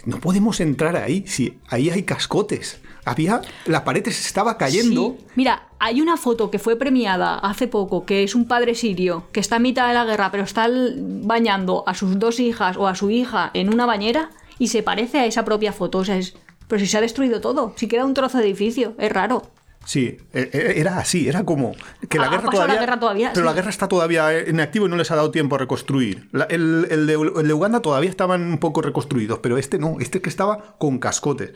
[0.04, 1.24] No podemos entrar ahí.
[1.26, 2.80] Si ahí hay cascotes.
[3.06, 3.42] Había.
[3.66, 5.16] La pared se estaba cayendo.
[5.18, 5.26] Sí.
[5.36, 9.40] Mira, hay una foto que fue premiada hace poco, que es un padre sirio que
[9.40, 12.94] está en mitad de la guerra, pero está bañando a sus dos hijas o a
[12.94, 15.98] su hija en una bañera y se parece a esa propia foto.
[15.98, 16.34] O sea, es...
[16.68, 19.42] Pero si se ha destruido todo, si queda un trozo de edificio, es raro.
[19.84, 21.72] Sí, e- e- era así, era como
[22.08, 23.50] que la Ha guerra pasado la todavía, guerra todavía, pero sí.
[23.50, 26.26] la guerra está todavía en activo y no les ha dado tiempo a reconstruir.
[26.32, 29.96] La- el, el de, el de Uganda todavía estaban un poco reconstruidos, pero este no,
[30.00, 31.50] este que estaba con cascotes.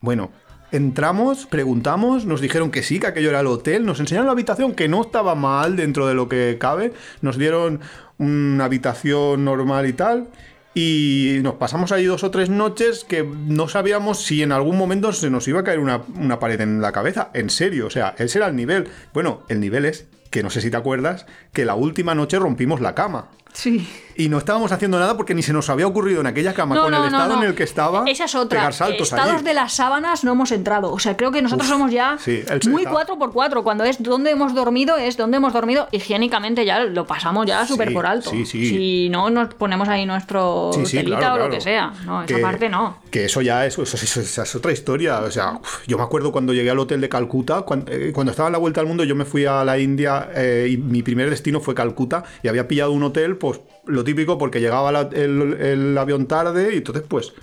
[0.00, 0.30] Bueno,
[0.72, 4.74] entramos, preguntamos, nos dijeron que sí, que aquello era el hotel, nos enseñaron la habitación
[4.74, 7.80] que no estaba mal dentro de lo que cabe, nos dieron
[8.16, 10.28] una habitación normal y tal.
[10.74, 15.12] Y nos pasamos ahí dos o tres noches que no sabíamos si en algún momento
[15.12, 17.30] se nos iba a caer una, una pared en la cabeza.
[17.32, 18.88] En serio, o sea, ese era el nivel.
[19.12, 22.80] Bueno, el nivel es que no sé si te acuerdas, que la última noche rompimos
[22.80, 23.28] la cama.
[23.54, 23.88] Sí.
[24.16, 26.94] Y no estábamos haciendo nada porque ni se nos había ocurrido en aquella cama, con
[26.94, 28.60] el estado en el que estaba, Esa es otra.
[28.60, 29.44] pegar saltos Estados allí.
[29.44, 30.92] de las sábanas no hemos entrado.
[30.92, 33.62] O sea, creo que nosotros Uf, somos ya sí, muy está- 4x4.
[33.64, 35.88] Cuando es donde hemos dormido, es donde hemos dormido.
[35.90, 38.30] Higiénicamente ya lo pasamos ya súper Sí, por alto.
[38.30, 38.68] sí, sí.
[38.68, 41.50] Si no nos ponemos ahí nuestro telita claro, o lo claro.
[41.50, 41.92] que sea.
[42.04, 42.98] No, esa Que- parte no.
[43.10, 45.18] Que eso ya es, eso, eso- es otra historia.
[45.20, 48.48] O sea, yo me acuerdo cuando llegué al hotel de Calcuta, cuando, eh, cuando estaba
[48.48, 51.30] en la vuelta al mundo, yo me fui a la India eh, y mi primer
[51.30, 56.26] destino fue Calcuta y había pillado un hotel, pues lo típico, porque llegaba el avión
[56.26, 57.34] tarde y entonces, pues.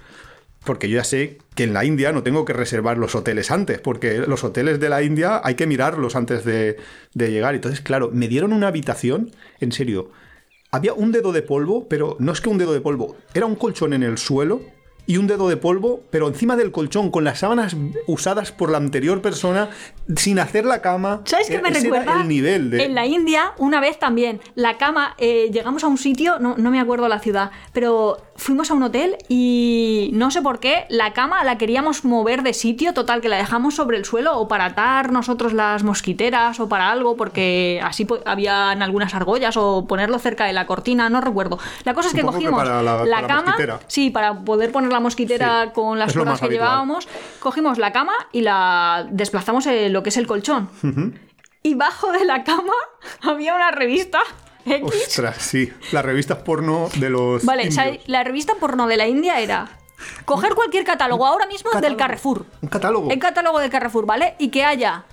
[0.64, 3.80] Porque yo ya sé que en la India no tengo que reservar los hoteles antes,
[3.80, 6.78] porque los hoteles de la India hay que mirarlos antes de,
[7.14, 7.54] de llegar.
[7.54, 10.10] Entonces, claro, me dieron una habitación, en serio,
[10.72, 13.56] había un dedo de polvo, pero no es que un dedo de polvo, era un
[13.56, 14.62] colchón en el suelo
[15.08, 17.76] y un dedo de polvo, pero encima del colchón, con las sábanas
[18.08, 19.70] usadas por la anterior persona,
[20.16, 21.22] sin hacer la cama.
[21.26, 22.22] ¿Sabes qué me Ese recuerda?
[22.22, 22.86] el nivel de...
[22.86, 26.72] En la India, una vez también, la cama, eh, llegamos a un sitio, no, no
[26.72, 31.14] me acuerdo la ciudad, pero fuimos a un hotel y no sé por qué, la
[31.14, 34.66] cama la queríamos mover de sitio, total, que la dejamos sobre el suelo o para
[34.66, 40.46] atar nosotros las mosquiteras o para algo, porque así habían algunas argollas o ponerlo cerca
[40.46, 41.60] de la cortina, no recuerdo.
[41.84, 43.80] La cosa es que cogimos para la- para la cama, mosquitera.
[43.88, 46.68] sí, para poder poner la mosquitera Sí, con las cuerdas que habitual.
[46.70, 47.08] llevábamos,
[47.40, 50.70] cogimos la cama y la desplazamos en lo que es el colchón.
[51.64, 52.74] Y bajo de la cama
[53.22, 54.20] había una revista
[54.66, 54.84] X.
[54.84, 55.72] Ostras, sí.
[55.92, 57.44] Las revistas porno de los.
[57.46, 58.00] Vale, indios.
[58.08, 59.70] la revista porno de la India era
[60.26, 61.98] coger cualquier catálogo ahora mismo del Catálogo.
[61.98, 62.46] Carrefour.
[62.62, 63.10] Un catálogo.
[63.12, 64.36] El catálogo del Carrefour, ¿vale?
[64.40, 65.06] Y que haya,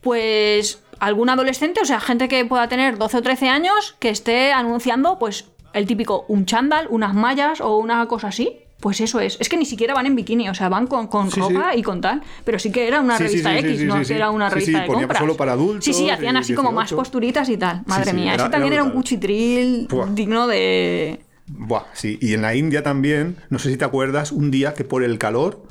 [0.00, 4.52] pues, algún adolescente, o sea, gente que pueda tener 12 o 13 años, que esté
[4.52, 8.58] anunciando, pues, el típico, un chándal, unas mallas o una cosa así.
[8.84, 9.38] Pues eso es.
[9.40, 11.78] Es que ni siquiera van en bikini, o sea, van con, con Sí, ropa sí.
[11.78, 12.20] y con tal.
[12.44, 15.20] Pero sí que era una revista X, no era una revista sí, de ponía compras.
[15.20, 16.96] solo para adultos Sí, sí, hacían así como más 18.
[16.96, 17.82] costuritas y tal.
[17.86, 21.18] Madre mía, era- ese también era era un cuchitril digno de.
[21.46, 22.18] Buah, sí.
[22.20, 25.16] Y en la India también, no sé si te acuerdas, un día que por el
[25.16, 25.62] calor.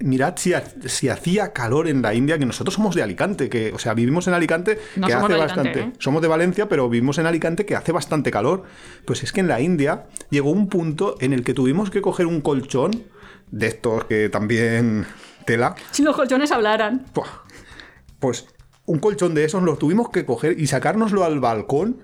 [0.00, 3.72] Mirad si, ha- si hacía calor en la India, que nosotros somos de Alicante, que,
[3.72, 5.80] o sea, vivimos en Alicante, No que hace Alicante, bastante.
[5.80, 5.92] ¿eh?
[5.98, 8.64] Somos de Valencia, pero vivimos en Alicante, que hace bastante calor.
[9.04, 12.26] Pues es que en la India llegó un punto en el que tuvimos que coger
[12.26, 12.90] un colchón
[13.50, 15.06] de estos que también
[15.46, 15.74] tela.
[15.92, 17.06] Si los colchones hablaran.
[18.18, 18.46] Pues
[18.86, 21.98] un colchón de esos lo tuvimos que coger y sacárnoslo al balcón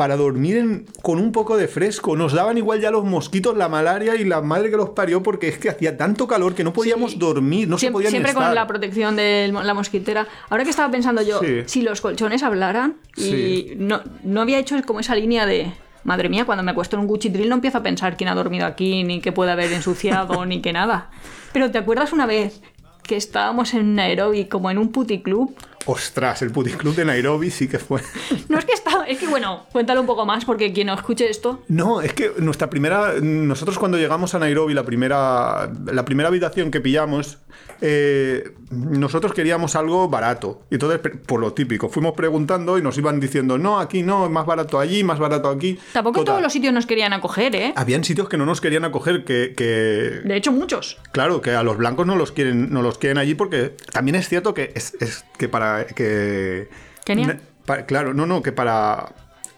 [0.00, 2.16] para dormir en- con un poco de fresco.
[2.16, 5.48] Nos daban igual ya los mosquitos, la malaria y la madre que los parió porque
[5.48, 7.18] es que hacía tanto calor que no podíamos Sí.
[7.18, 8.46] dormir, no se siempre, podía ni siempre estar.
[8.46, 10.26] con la protección de la mosquitera.
[10.48, 11.64] Ahora que estaba pensando yo, Sí.
[11.66, 13.72] si los colchones hablaran y Sí.
[13.76, 15.70] no, no había hecho como esa línea de.
[16.02, 18.64] Madre mía, cuando me acuesto en un cuchitril no empiezo a pensar quién ha dormido
[18.64, 21.10] aquí, ni qué puede haber ensuciado, ni que nada.
[21.52, 22.62] Pero ¿te acuerdas una vez
[23.02, 25.54] que estábamos en Nairobi como en un puticlub?
[25.86, 28.00] Ostras, el puticlub de Nairobi sí que fue.
[28.48, 28.72] No es que
[29.10, 31.62] es que bueno, cuéntalo un poco más porque quien no escuche esto.
[31.68, 33.14] No, es que nuestra primera.
[33.20, 37.38] Nosotros cuando llegamos a Nairobi, la primera, la primera habitación que pillamos,
[37.80, 40.62] eh, nosotros queríamos algo barato.
[40.70, 44.30] Y entonces, por lo típico, fuimos preguntando y nos iban diciendo, no, aquí no, es
[44.30, 45.78] más barato allí, más barato aquí.
[45.92, 47.72] Tampoco Total, todos los sitios nos querían acoger, ¿eh?
[47.76, 50.98] Habían sitios que no nos querían acoger, que, que- De hecho, muchos.
[51.12, 54.28] Claro, que a los blancos no los quieren, no los quieren allí porque también es
[54.28, 56.68] cierto que es, es que para que
[57.04, 57.40] ¿Kenia?
[57.86, 59.12] Claro, no, no, que para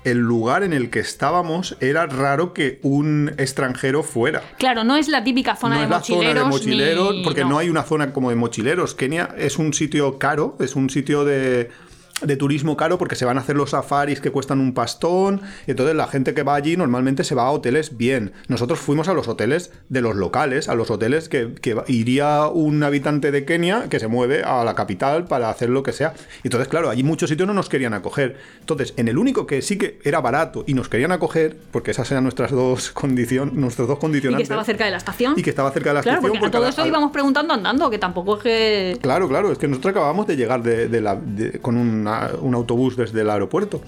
[0.05, 4.43] el lugar en el que estábamos era raro que un extranjero fuera.
[4.59, 6.27] Claro, no es la típica zona no de es la mochileros.
[6.35, 7.59] zona de mochileros, ni- porque no.
[7.59, 8.95] hay una zona como de mochileros.
[8.97, 11.71] Kenia es un sitio caro, es un sitio de
[12.25, 15.41] de turismo caro porque se van a hacer los safaris que cuestan un pastón.
[15.67, 18.33] Entonces la gente que va allí normalmente se va a hoteles bien.
[18.49, 22.83] Nosotros fuimos a los hoteles de los locales, a los hoteles que, que iría un
[22.83, 26.15] habitante de Kenia que se mueve a la capital para hacer lo que sea.
[26.45, 28.37] Entonces, claro, allí muchos sitios no nos querían acoger.
[28.61, 32.11] Entonces, en el único que sí que era barato y nos querían acoger, porque esas
[32.11, 34.41] eran nuestras dos condiciones, nuestros dos Y condicionantes.
[34.49, 35.35] que estaba cerca de la estación.
[35.37, 36.33] y que estaba cerca de la Claro, estación.
[36.41, 38.99] porque a todo la- esto a la- íbamos preguntando andando, que tampoco es que...
[39.03, 42.55] Claro, claro, es que nosotros acabamos de llegar de, de la- de- con una- un
[42.55, 43.81] autobús desde el aeropuerto.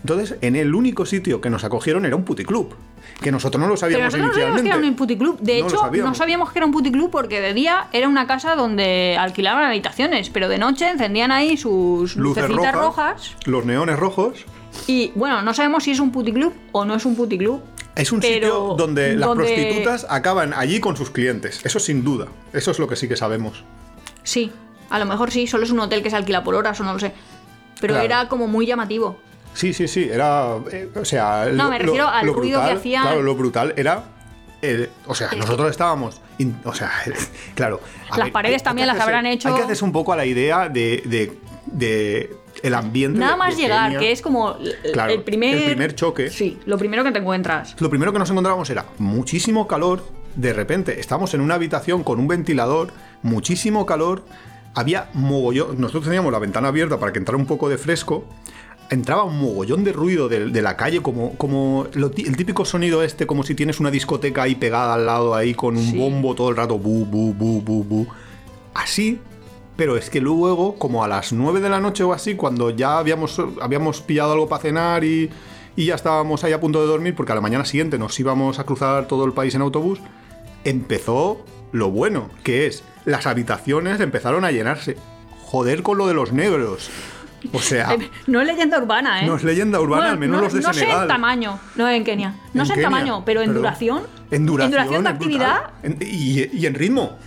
[0.00, 2.74] Entonces, en el único sitio que nos acogieron era un puticlub,
[3.20, 4.88] que nosotros no lo Pero sabíamos nosotros no sabíamos que era inicialmente.
[4.90, 5.38] un puticlub.
[5.40, 6.52] De No hecho, no sabíamos.
[6.52, 10.58] que era un puticlub porque de día era una casa donde alquilaban habitaciones, pero de
[10.58, 13.36] noche encendían ahí sus Luces lucecitas rojas, rojas.
[13.46, 14.44] los neones rojos.
[14.86, 17.60] Y bueno, no sabemos si es un puticlub o no es un puticlub.
[17.94, 21.60] Es un Pero sitio donde las donde- prostitutas acaban allí con sus clientes.
[21.64, 22.26] Eso sin duda.
[22.54, 23.64] Eso es lo que sí que sabemos.
[24.22, 24.50] Sí,
[24.88, 26.94] a lo mejor sí, solo es un hotel que se alquila por horas o no
[26.94, 27.12] lo sé.
[27.80, 28.04] Pero Claro.
[28.04, 29.18] era como muy llamativo.
[29.54, 30.08] Sí, sí, sí.
[30.10, 30.56] Era.
[30.70, 31.46] eh, o sea.
[31.52, 33.02] No, me refiero al ruido que brutal, hacían.
[33.02, 34.04] Claro, lo brutal era.
[34.62, 36.20] eh, o sea, nosotros estábamos.
[36.38, 36.90] in- o sea,
[37.54, 37.80] claro.
[38.16, 40.68] Las paredes también que las habrán hecho- Hay que hacerse un poco a la idea
[40.68, 41.02] de.
[41.04, 43.18] de, de el ambiente.
[43.18, 43.98] Nada de- más de llegar, Kenia.
[43.98, 45.54] que es como el- Claro, el primer...
[45.56, 46.30] el primer choque.
[46.30, 47.74] Sí, lo primero que te encuentras.
[47.80, 50.04] Lo primero que nos encontrábamos era muchísimo calor.
[50.36, 54.24] De repente estamos en una habitación con un ventilador, muchísimo calor.
[54.74, 55.80] Había mogollón.
[55.80, 58.24] Nosotros teníamos la ventana abierta para que entrara un poco de fresco.
[58.90, 63.02] Entraba un mogollón de ruido de, de la calle, como, como lo el típico sonido
[63.02, 65.96] este, como si tienes una discoteca ahí pegada al lado, ahí con un Sí.
[65.98, 68.06] bombo todo el rato, bu, bu, bu, bu, bu.
[68.74, 69.18] Así,
[69.76, 72.98] pero es que luego, como a las 9 de la noche o así, cuando ya
[72.98, 75.30] habíamos, habíamos pillado algo para cenar y,
[75.74, 78.58] y ya estábamos ahí a punto de dormir, porque a la mañana siguiente nos íbamos
[78.58, 80.00] a cruzar todo el país en autobús,
[80.64, 84.96] empezó lo bueno, que es las habitaciones empezaron a llenarse.
[85.42, 86.90] Joder con lo de los negros.
[87.52, 87.96] O sea,
[88.28, 89.26] No es leyenda urbana, ¿eh?
[89.26, 91.02] no es leyenda urbana, Bueno, al menos no, los de no sé Senegal.
[91.02, 92.34] en tamaño, no en Kenia.
[92.54, 93.62] No En sé en tamaño, pero en perdón.
[93.62, 94.02] duración.
[94.30, 95.62] En duración, de actividad.
[95.82, 97.18] En- y en ritmo.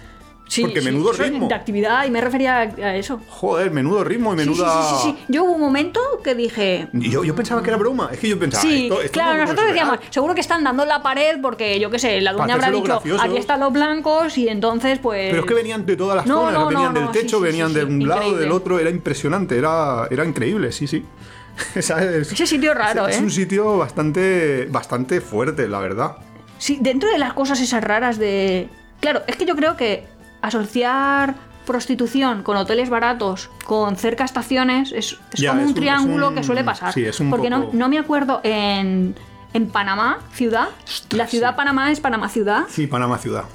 [0.47, 1.47] Sí, Porque sí, menudo ritmo.
[1.47, 3.19] De actividad, y me refería a eso.
[3.27, 4.83] Joder, menudo ritmo y Sí, sí, menuda.
[4.83, 5.25] sí, sí, sí.
[5.27, 6.87] Yo hubo un momento que dije.
[6.93, 8.09] Yo, yo pensaba que era broma.
[8.11, 8.61] Es que yo pensaba.
[8.61, 11.79] Sí, esto- esto claro, no nosotros decíamos, seguro que están dando en la pared porque,
[11.79, 13.23] yo qué sé, la dueña habrá dicho, gracioso.
[13.23, 15.29] aquí están los blancos y entonces pues...
[15.31, 17.73] Pero es que venían de todas las No, zonas, no, venían no, del techo, venían
[17.73, 18.41] de un lado, increíble.
[18.43, 21.03] del otro, era impresionante, era, era increíble, sí, sí.
[21.75, 23.17] Ese sitio raro, es, ¿eh?
[23.17, 26.17] Es un sitio bastante, bastante fuerte, la verdad.
[26.57, 28.69] Sí, dentro de las cosas esas raras de...
[28.99, 30.05] Claro, es que yo creo que
[30.47, 35.75] asociar prostitución con hoteles baratos, con cerca estaciones, es, es Ya, como es un un-
[35.75, 36.93] triángulo un- que suele pasar.
[36.93, 39.15] sí, es un Porque no, poco- no me acuerdo en,
[39.53, 40.67] en Panamá, ciudad,
[41.11, 41.55] la ciudad sí.
[41.57, 43.45] Panamá es Panamá ciudad, Sí, Panamá ciudad.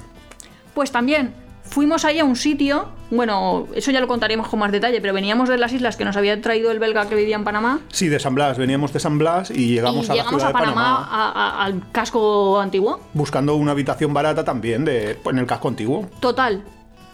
[0.73, 4.99] pues también fuimos ahí a un sitio, bueno, eso ya lo contaríamos con más detalle,
[4.99, 7.79] pero veníamos de las islas que nos había traído el belga que vivía en Panamá.
[7.93, 10.45] Sí, de San Blas, veníamos de San Blas y llegamos y a la llegamos ciudad
[10.47, 12.99] a de Panamá, a- a- al casco antiguo.
[13.13, 16.09] buscando una habitación barata también de, en el casco antiguo.
[16.19, 16.61] Total.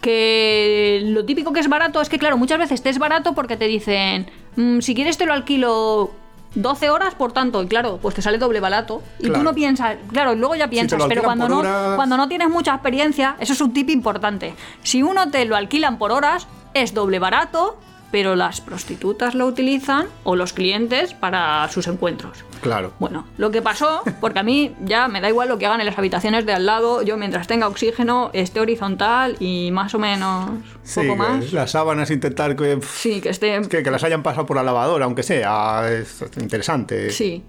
[0.08, 3.58] Que lo típico que es barato es que, claro, muchas veces te es barato porque
[3.58, 6.10] te dicen, "Mm, si quieres te lo alquilo
[6.54, 9.02] 12 horas, por tanto, y claro, pues te sale doble barato.
[9.20, 12.48] Y tú no piensas, claro, luego ya piensas, pero cuando no, horas- cuando no tienes
[12.48, 14.54] mucha experiencia, eso es un tip importante.
[14.82, 17.78] Si uno te lo alquilan por horas, es doble barato,
[18.10, 22.44] pero las prostitutas lo utilizan o los clientes para sus encuentros.
[22.62, 22.92] Claro.
[22.98, 25.86] Bueno, lo que pasó, porque a mí ya me da igual lo que hagan en
[25.86, 30.50] las habitaciones de al lado, yo mientras tenga oxígeno, esté horizontal y más o menos
[30.82, 31.52] Sí, poco más.
[31.52, 33.60] las sábanas intentar que, Sí, que esté.
[33.68, 37.10] que, que las hayan pasado por la lavadora, aunque sea, es interesante.
[37.10, 37.42] Sí.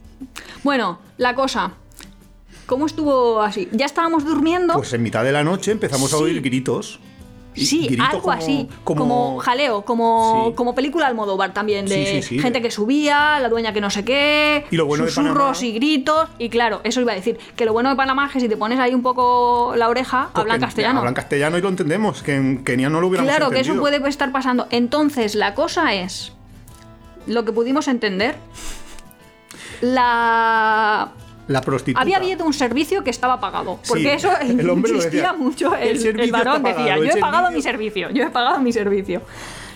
[0.64, 1.72] Bueno, la cosa.
[2.66, 3.68] ¿Cómo estuvo así?
[3.72, 4.74] Ya estábamos durmiendo.
[4.76, 7.00] Pues en mitad de la noche empezamos a oír gritos.
[7.56, 10.54] Sí, algo como- así, como, jaleo, como, Sí.
[10.56, 12.40] como película Almodóvar también, de Sí, sí, sí.
[12.40, 15.66] gente que subía, la dueña que no sé qué, Y lo bueno de susurros Panamá-
[15.66, 18.40] y gritos, y claro, eso iba a decir, que lo bueno de Panamá es que
[18.40, 21.00] si te pones ahí un poco la oreja, hablan castellano.
[21.00, 23.98] Hablan castellano y lo entendemos, que en Kenia no lo hubiéramos Claro, que eso puede
[24.08, 24.68] estar pasando.
[24.70, 26.32] Entonces, la cosa es,
[27.28, 28.36] lo que pudimos entender,
[29.82, 31.12] la...
[31.50, 32.02] La prostituta.
[32.02, 35.34] Había habido un servicio que estaba pagado, porque Sí, eso el hombre insistía decía.
[35.34, 35.76] mucho.
[35.76, 38.72] El El, el varón decía, yo he pagado servicio- mi servicio, yo he pagado mi
[38.72, 39.22] servicio.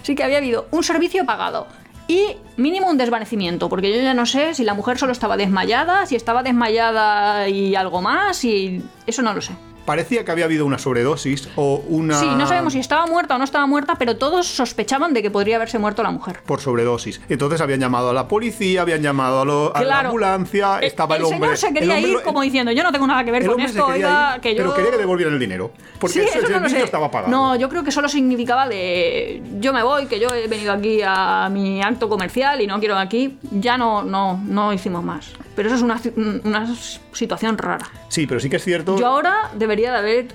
[0.04, 1.68] Sí que había habido un servicio pagado.
[2.08, 6.06] Y mínimo un desvanecimiento, porque yo ya no sé si la mujer solo estaba desmayada,
[6.06, 9.54] si estaba desmayada y algo más, y eso no lo sé.
[9.86, 12.20] Parecía que había habido una sobredosis o una...
[12.20, 15.30] Sí, no sabemos si estaba muerta o no estaba muerta, pero todos sospechaban de que
[15.32, 16.40] podría haberse muerto la mujer.
[16.46, 17.22] Por sobredosis.
[17.30, 21.16] Entonces habían llamado a la policía, habían llamado a, lo- a la ambulancia, El- estaba
[21.16, 21.40] el, el hombre...
[21.56, 23.50] señor se el quería ir lo- como diciendo, yo no tengo nada que ver el
[23.50, 24.06] con esto, ir,
[24.42, 24.64] que yo...
[24.64, 25.72] Pero quería que devolvieran el dinero.
[26.00, 26.82] Porque Sí, el eso no sé.
[26.82, 27.32] estaba pagado.
[27.32, 31.02] No, yo creo que solo significaba de yo me voy, que yo he venido aquí
[31.06, 33.38] a mi acto comercial y no quiero aquí.
[33.52, 35.32] Ya no, no, no hicimos más.
[35.56, 36.02] Pero eso es una,
[36.44, 36.68] una
[37.12, 37.88] situación rara.
[38.10, 38.98] Sí, pero sí que es cierto...
[38.98, 40.28] Yo ahora debería de haber,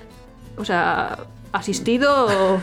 [0.57, 1.17] o sea,
[1.53, 2.59] asistido.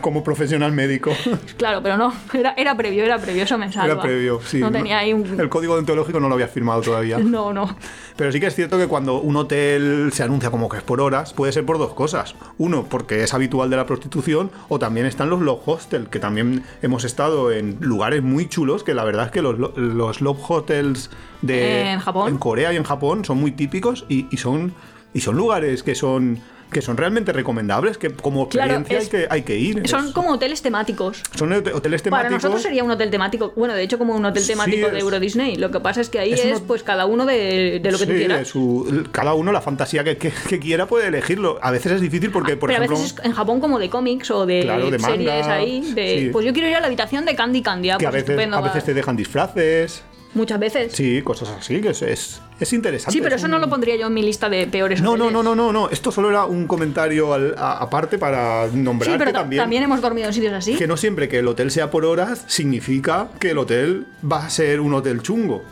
[0.00, 1.10] como profesional médico.
[1.56, 3.92] Claro, pero no, era, era previo, era previo, eso me salva.
[3.94, 4.58] Era previo, sí.
[4.58, 5.38] No tenía ahí un.
[5.40, 7.18] El código deontológico no lo había firmado todavía.
[7.22, 7.76] No, no.
[8.16, 11.00] Pero sí que es cierto que cuando un hotel se anuncia como que es por
[11.00, 12.34] horas, puede ser por dos cosas.
[12.58, 16.64] Uno, porque es habitual de la prostitución, o también están los love hostels, que también
[16.82, 20.38] hemos estado en lugares muy chulos, que la verdad es que los, lo- los love
[20.48, 21.10] hostels
[21.42, 22.28] de ¿En Japón?
[22.28, 24.74] en Corea y en Japón son muy típicos y, y son
[25.14, 26.40] y son lugares que son
[26.72, 29.86] que son realmente recomendables, que como Claro, experiencia es- hay, que, hay que ir.
[29.86, 31.22] Son Es- como hoteles temáticos.
[31.36, 32.10] son hote- hoteles temáticos.
[32.28, 34.96] Para nosotros sería un hotel temático, bueno, de hecho como un hotel Sí, temático de
[34.96, 35.56] es- Euro Disney.
[35.56, 37.98] Lo que pasa es que ahí es es, uno- pues cada uno de, de lo
[37.98, 38.38] que tú Sí, quieras.
[38.38, 41.58] de su- cada uno la fantasía que, que- que quiera puede elegirlo.
[41.60, 43.90] A veces es difícil porque, por Pero ejemplo, a veces es en Japón como de
[43.90, 45.92] cómics o de, Claro, de manga, series ahí.
[45.92, 46.28] De, sí.
[46.32, 47.90] Pues yo quiero ir a la habitación de Candy Candy.
[47.90, 50.04] ah, que a pues veces, estupendo, a veces te dejan disfraces.
[50.32, 50.92] Muchas veces.
[50.94, 53.12] Sí, cosas así, que es, es, es interesante.
[53.12, 55.16] Sí, pero es eso un- no lo pondría yo en mi lista de peores No,
[55.16, 55.88] no, no, no, no, no.
[55.90, 60.00] Esto solo era un comentario al- a- aparte para nombrar Sí, pero también, también hemos
[60.00, 60.74] dormido en sitios así.
[60.76, 64.50] que no siempre que el hotel sea por horas significa que el hotel va a
[64.50, 65.62] ser un hotel chungo.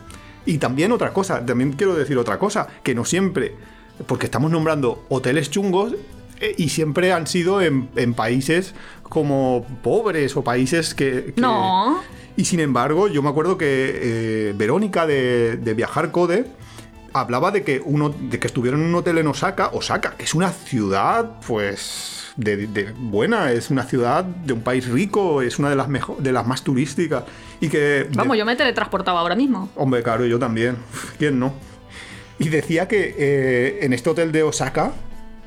[0.46, 3.54] Y también otra cosa, también quiero decir otra cosa, que no siempre,
[4.06, 5.94] porque estamos nombrando hoteles chungos
[6.40, 11.32] eh, y siempre han sido en, en países como pobres o países que...
[11.34, 12.02] que- No.
[12.36, 16.46] Y sin embargo, yo me acuerdo que eh, Verónica de, de Viajar Code
[17.12, 20.34] hablaba de que, uno, de que estuvieron en un hotel en Osaka, Osaka, que es
[20.34, 25.70] una ciudad, pues, de, de- buena, es una ciudad de un país rico, es una
[25.70, 27.24] de las, mejo- de las más turísticas.
[27.60, 28.08] Y que...
[28.14, 29.68] Vamos, yo me he teletransportado ahora mismo.
[29.76, 30.76] Hombre, claro, yo también.
[31.18, 31.52] ¿Quién no?
[32.38, 34.92] Y decía que eh, en este hotel de Osaka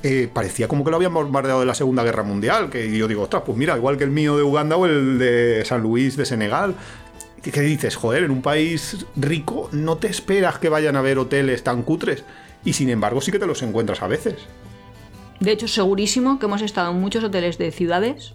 [0.04, 2.70] eh, parecía como que lo habían bombardeado de la Segunda Guerra Mundial.
[2.70, 5.64] Que yo digo, ostras, pues mira, igual que el mío de Uganda o el de
[5.66, 6.76] San Luis de Senegal.
[7.46, 7.96] ¿Y ¿Qué dices?
[7.96, 12.24] Joder, en un país rico no te esperas que vayan a haber hoteles tan cutres.
[12.64, 14.36] Y sin embargo sí que te los encuentras a veces.
[15.40, 18.34] De hecho, segurísimo que hemos estado en muchos hoteles de ciudades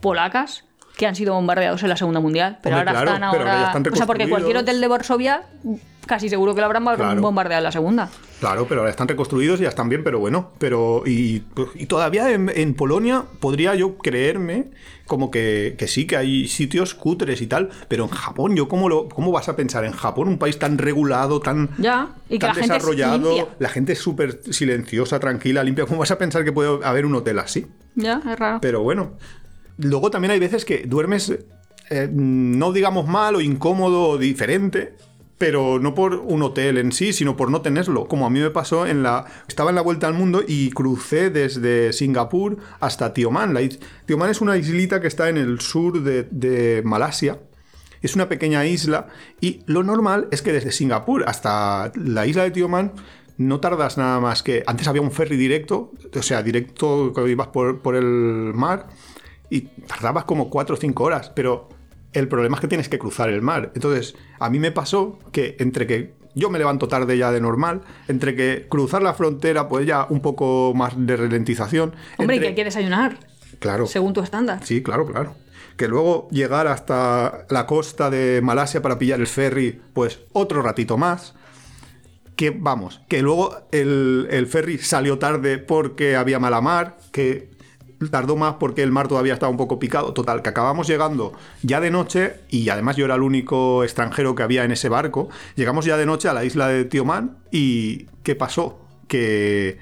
[0.00, 0.64] polacas
[0.96, 3.52] que han sido bombardeados en la Segunda Mundial, pero Hombre, ahora claro, están pero ahora
[3.52, 3.78] ya ahora...
[3.78, 5.42] están o sea, porque cualquier hotel de Varsovia
[6.06, 7.20] casi seguro que lo habrán Claro.
[7.20, 8.08] bombardeado en la Segunda.
[8.40, 10.52] Claro, pero ahora están reconstruidos y ya están bien, pero bueno.
[10.58, 11.02] Pero.
[11.06, 11.44] Y,
[11.74, 14.70] y todavía en, en Polonia podría yo creerme
[15.06, 17.70] como que, que sí, que hay sitios cutres y tal.
[17.88, 20.76] Pero en Japón, yo cómo lo, cómo vas a pensar en Japón, un país tan
[20.78, 25.86] regulado, tan, Ya, y que tan gente desarrollado, la gente es súper silenciosa, tranquila, limpia.
[25.86, 27.66] ¿Cómo vas a pensar que puede haber un hotel así?
[27.94, 28.58] Ya, es raro.
[28.60, 29.12] Pero bueno.
[29.78, 31.30] Luego también hay veces que duermes,
[31.90, 34.94] eh, no digamos mal o incómodo o diferente,
[35.38, 38.06] pero no por un hotel en sí, sino por no tenerlo.
[38.06, 39.26] Como a mí me pasó en la.
[39.48, 43.52] Estaba en la vuelta al mundo y crucé desde Singapur hasta Tioman.
[43.52, 43.60] La
[44.06, 47.40] Tioman es una islita que está en el sur de, de Malasia.
[48.02, 49.08] Es una pequeña isla
[49.40, 52.92] y lo normal es que desde Singapur hasta la isla de Tioman
[53.38, 54.62] no tardas nada más que...
[54.66, 58.88] Antes había un ferry directo, o sea, directo que ibas por, por el mar
[59.50, 61.68] y tardabas como 4 o 5 horas, pero
[62.18, 63.72] el problema es que tienes que cruzar el mar.
[63.74, 67.82] Entonces, a mí me pasó que entre que yo me levanto tarde ya de normal,
[68.08, 71.94] entre que cruzar la frontera, pues ya un poco más de ralentización.
[72.18, 73.18] Hombre, y que entre- hay que desayunar,
[73.58, 73.86] Claro.
[73.86, 74.60] según tu estándar.
[74.64, 75.34] Sí, claro, claro.
[75.76, 80.96] Que luego llegar hasta la costa de Malasia para pillar el ferry, pues otro ratito
[80.98, 81.34] más.
[82.34, 87.48] Que vamos, que luego el, el ferry salió tarde porque había mala mar, que
[88.10, 90.12] tardó más porque el mar todavía estaba un poco picado.
[90.12, 91.32] Total, que acabamos llegando
[91.62, 95.28] ya de noche, y además yo era el único extranjero que había en ese barco.
[95.54, 98.80] Llegamos ya de noche a la isla de Tiomán, y ¿qué pasó?
[99.08, 99.78] Que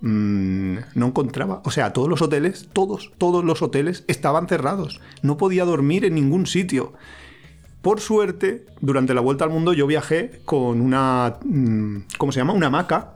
[0.00, 1.62] mm, no encontraba.
[1.64, 5.00] O sea, todos los hoteles, todos, todos los hoteles estaban cerrados.
[5.22, 6.92] No podía dormir en ningún sitio.
[7.82, 11.36] Por suerte, durante la vuelta al mundo yo viajé con una...
[11.44, 12.52] mm, ¿Cómo se llama?
[12.52, 13.14] Una hamaca.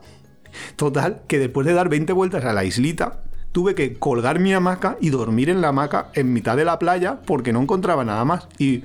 [0.75, 4.97] Total, que después de dar 20 vueltas a la islita, tuve que colgar mi hamaca
[5.01, 8.47] y dormir en la hamaca en mitad de la playa porque no encontraba nada más.
[8.57, 8.83] Y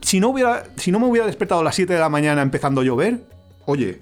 [0.00, 2.80] si no, hubiera, si no me hubiera despertado a las 7 de la mañana empezando
[2.80, 3.24] a llover,
[3.66, 4.00] oye,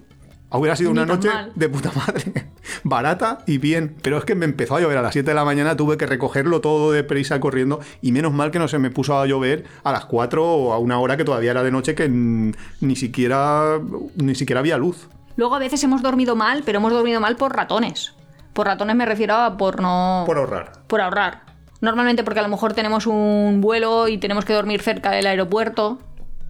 [0.50, 1.52] hubiera sido Ni una noche mal.
[1.54, 2.46] de puta madre.
[2.84, 3.96] Barata y bien.
[4.02, 6.06] Pero es que me empezó a llover a las 7 de la mañana, tuve que
[6.06, 7.80] recogerlo todo deprisa corriendo.
[8.00, 10.78] Y menos mal que no se me puso a llover a las 4 o a
[10.78, 13.78] una hora que todavía era de noche que ni siquiera,
[14.16, 15.08] ni siquiera había luz.
[15.36, 18.14] Luego a veces hemos dormido mal, pero hemos dormido mal por ratones.
[18.52, 20.24] Por ratones me refiero a por no...
[20.26, 20.72] Por ahorrar.
[20.86, 21.42] por ahorrar.
[21.80, 25.98] Normalmente porque a lo mejor tenemos un vuelo y tenemos que dormir cerca del aeropuerto,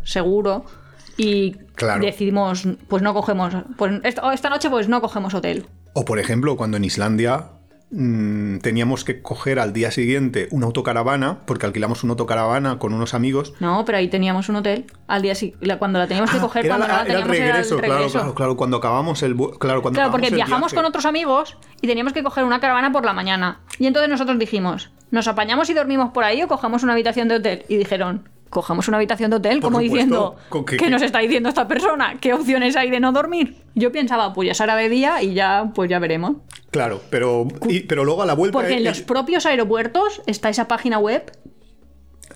[0.02, 0.64] seguro,
[1.16, 2.02] y Claro.
[2.04, 5.66] decidimos, pues no cogemos, pues esta, esta noche pues no cogemos hotel.
[5.92, 7.44] O por ejemplo, cuando en Islandia
[7.90, 13.14] mm, teníamos que coger al día siguiente una autocaravana, porque alquilamos una autocaravana con unos
[13.14, 13.52] amigos.
[13.60, 16.66] No, pero ahí teníamos un hotel al día la- cuando la teníamos que Ah, coger,
[16.66, 18.18] era, cuando la- era el teníamos era el regreso, claro, regreso.
[18.18, 20.76] claro, claro, cuando acabamos el claro, cuando Claro, porque el viajamos viaje.
[20.76, 23.60] con otros amigos y teníamos que coger una caravana por la mañana.
[23.78, 27.36] Y entonces nosotros dijimos, ¿nos apañamos y dormimos por ahí o cogemos una habitación de
[27.36, 27.64] hotel?
[27.68, 30.90] Y dijeron, cogemos una habitación de hotel, Por como supuesto, diciendo, con que- ¿qué que-
[30.90, 32.16] nos está diciendo esta persona?
[32.20, 33.56] ¿Qué opciones hay de no dormir?
[33.74, 36.36] Yo pensaba, pues ya será de día y ya, pues ya veremos.
[36.70, 38.52] Claro, pero, y- pero luego a la vuelta.
[38.58, 41.30] Porque en eh, los propios aeropuertos está esa página web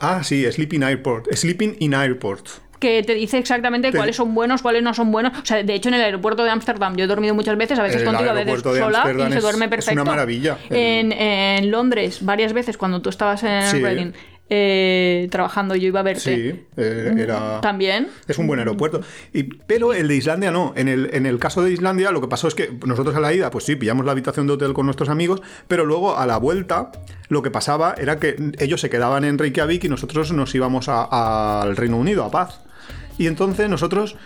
[0.00, 1.32] Ah, sí, Sleeping Airport.
[1.32, 2.48] Sleeping in Airport.
[2.80, 5.32] que te dice exactamente Te- cuáles son buenos, cuáles no son buenos.
[5.38, 7.82] O sea, de hecho, en el aeropuerto de Ámsterdam yo he dormido muchas veces, a
[7.82, 10.04] veces El contigo, a veces sola, y se duerme es una perfecto.
[10.04, 10.58] maravilla.
[10.68, 13.80] El- En, en Londres, varias veces, cuando tú estabas en Sí.
[13.80, 14.12] Reading
[14.50, 16.20] eh, trabajando, yo iba a verte.
[16.52, 17.60] Sí, eh, era.
[17.60, 18.08] También.
[18.28, 19.00] Es un buen aeropuerto.
[19.32, 20.72] Y, pero el de Islandia no.
[20.76, 23.32] En el, en el caso de Islandia, lo que pasó es que nosotros a la
[23.32, 26.36] ida, pues sí, pillamos la habitación de hotel con nuestros amigos, pero luego a la
[26.36, 26.92] vuelta,
[27.28, 31.62] lo que pasaba era que ellos se quedaban en Reykjavik y nosotros nos íbamos a-
[31.62, 32.60] al Reino Unido, a Paz.
[33.16, 34.16] Y entonces nosotros,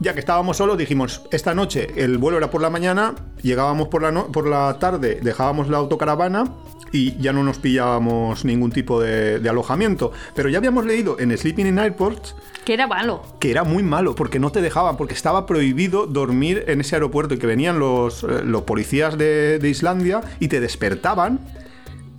[0.00, 4.00] ya que estábamos solos, dijimos, esta noche el vuelo era por la mañana, llegábamos por
[4.02, 6.44] la, no- por la tarde, dejábamos la autocaravana
[6.92, 10.12] y ya no nos pillábamos ningún tipo de, de alojamiento.
[10.34, 12.34] Pero ya habíamos leído en Sleeping in Airports
[12.64, 13.22] Que era malo.
[13.40, 17.34] que era muy malo porque no te dejaban, porque estaba prohibido dormir en ese aeropuerto
[17.34, 21.40] y que venían los, eh, los policías de, de Islandia y te despertaban.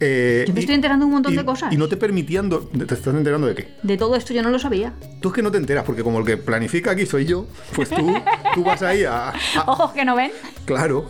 [0.01, 1.73] eh, Yo me y- estoy enterando de un montón y- de cosas.
[1.73, 2.49] Y no te permitían...
[2.49, 3.67] ¿Te estás enterando de qué?
[3.83, 4.93] De todo esto yo no lo sabía.
[5.21, 7.45] Tú es que no te enteras, porque como el que planifica aquí soy yo,
[7.75, 8.13] pues tú,
[8.53, 9.33] tú vas ahí a, a-
[9.67, 10.31] Ojos que no ven.
[10.65, 11.05] Claro.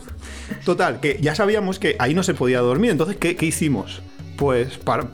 [0.65, 2.91] Total, que ya sabíamos que ahí no se podía dormir.
[2.91, 4.01] Entonces, ¿qué, qué hicimos?
[4.37, 5.07] Pues para,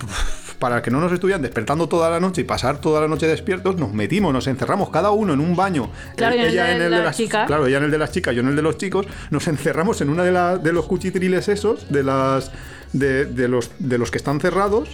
[0.59, 3.75] para que no nos estuvieran despertando toda la noche y pasar toda la noche despiertos,
[3.77, 5.89] nos metimos, nos encerramos cada uno en un baño.
[6.15, 7.47] Claro, y en el Ella de las chicas.
[7.47, 9.05] Claro, ella en el de las chicas, yo en el de los chicos.
[9.31, 12.51] Nos encerramos en una de, la- de los cuchitriles esos, de, las,
[12.93, 14.89] de, de los, de los que están cerrados.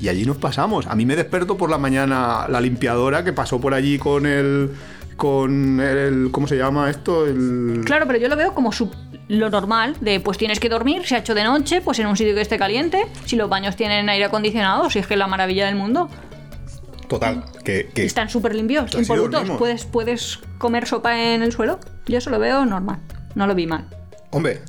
[0.00, 0.86] Y allí nos pasamos.
[0.86, 4.70] A mí me despertó por la mañana la limpiadora que pasó por allí con el.
[5.16, 6.28] con el.
[6.32, 7.26] ¿Cómo se llama esto?
[7.26, 7.82] El.
[7.86, 8.90] Claro, pero yo lo veo como su-
[9.28, 12.16] lo normal de pues tienes que dormir, se ha hecho de noche, pues en un
[12.16, 15.26] sitio que esté caliente, si los baños tienen aire acondicionado, si es que es la
[15.26, 16.08] maravilla del mundo.
[17.08, 19.48] Total, que, que Están súper limpios, impolutos.
[19.58, 21.78] ¿Puedes, ¿Puedes comer sopa en el suelo?
[22.06, 22.98] Yo eso lo veo normal.
[23.34, 23.86] No lo vi mal.
[24.30, 24.62] Hombre,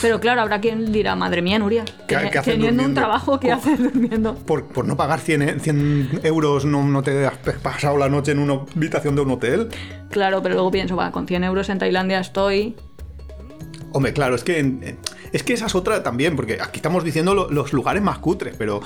[0.00, 3.52] Pero claro, habrá quien dirá, madre mía, Nuria, ¿Qué- ten- qué teniendo un trabajo, ¿qué
[3.52, 4.34] haces durmiendo?
[4.34, 8.32] por, por no pagar 100, e- 100 euros no, no te has pasado la noche
[8.32, 9.68] en una habitación de un hotel.
[10.10, 12.74] Claro, pero luego pienso, va, con 100 euros en Tailandia estoy...
[13.92, 14.96] Hombre, claro, es que,
[15.32, 18.54] es que esa es otra también, porque aquí estamos diciendo lo- los lugares más cutres,
[18.56, 18.80] pero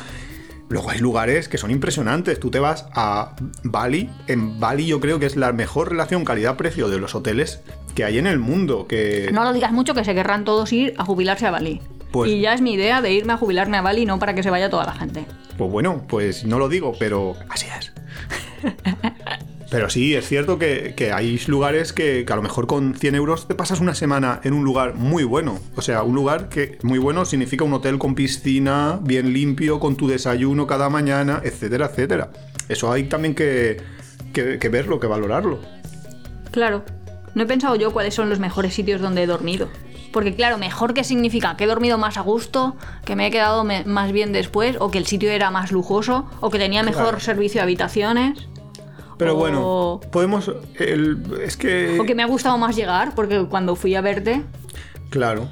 [0.69, 2.41] luego hay lugares que son impresionantes.
[2.41, 6.89] Tú te vas a Bali, en Bali yo creo que es la mejor relación calidad-precio
[6.89, 7.61] de los hoteles
[7.95, 9.31] que hay en el mundo, que...
[9.33, 11.81] No lo digas mucho que se querrán todos ir a jubilarse a Bali.
[12.11, 14.43] Pues- Y ya es mi idea de irme a jubilarme a Bali, no para que
[14.43, 15.25] se vaya toda la gente.
[15.57, 17.93] Pues bueno, pues no lo digo, pero así es.
[19.71, 23.15] Pero sí, es cierto que, que hay lugares que, que a lo mejor con 100
[23.17, 25.59] euros te pasas una semana en un lugar muy bueno.
[25.75, 29.97] O sea, un lugar que muy bueno significa un hotel con piscina, bien limpio, con
[29.97, 32.31] tu desayuno cada mañana, etcétera, etcétera.
[32.69, 33.79] Eso hay también que,
[34.33, 35.59] que- que verlo, que valorarlo.
[36.53, 36.85] Claro.
[37.35, 39.69] No he pensado yo cuáles son los mejores sitios donde he dormido.
[40.13, 43.65] Porque claro, mejor que significa que he dormido más a gusto, que me he quedado
[43.65, 47.03] me- más bien después, o que el sitio era más lujoso, o que tenía mejor
[47.03, 47.21] Claro.
[47.21, 48.49] servicio de habitaciones,
[49.19, 50.51] Pero O- bueno, podemos...
[50.79, 51.99] el- es que...
[51.99, 54.43] o que me ha gustado más llegar, porque cuando fui a verte,
[55.11, 55.49] Claro.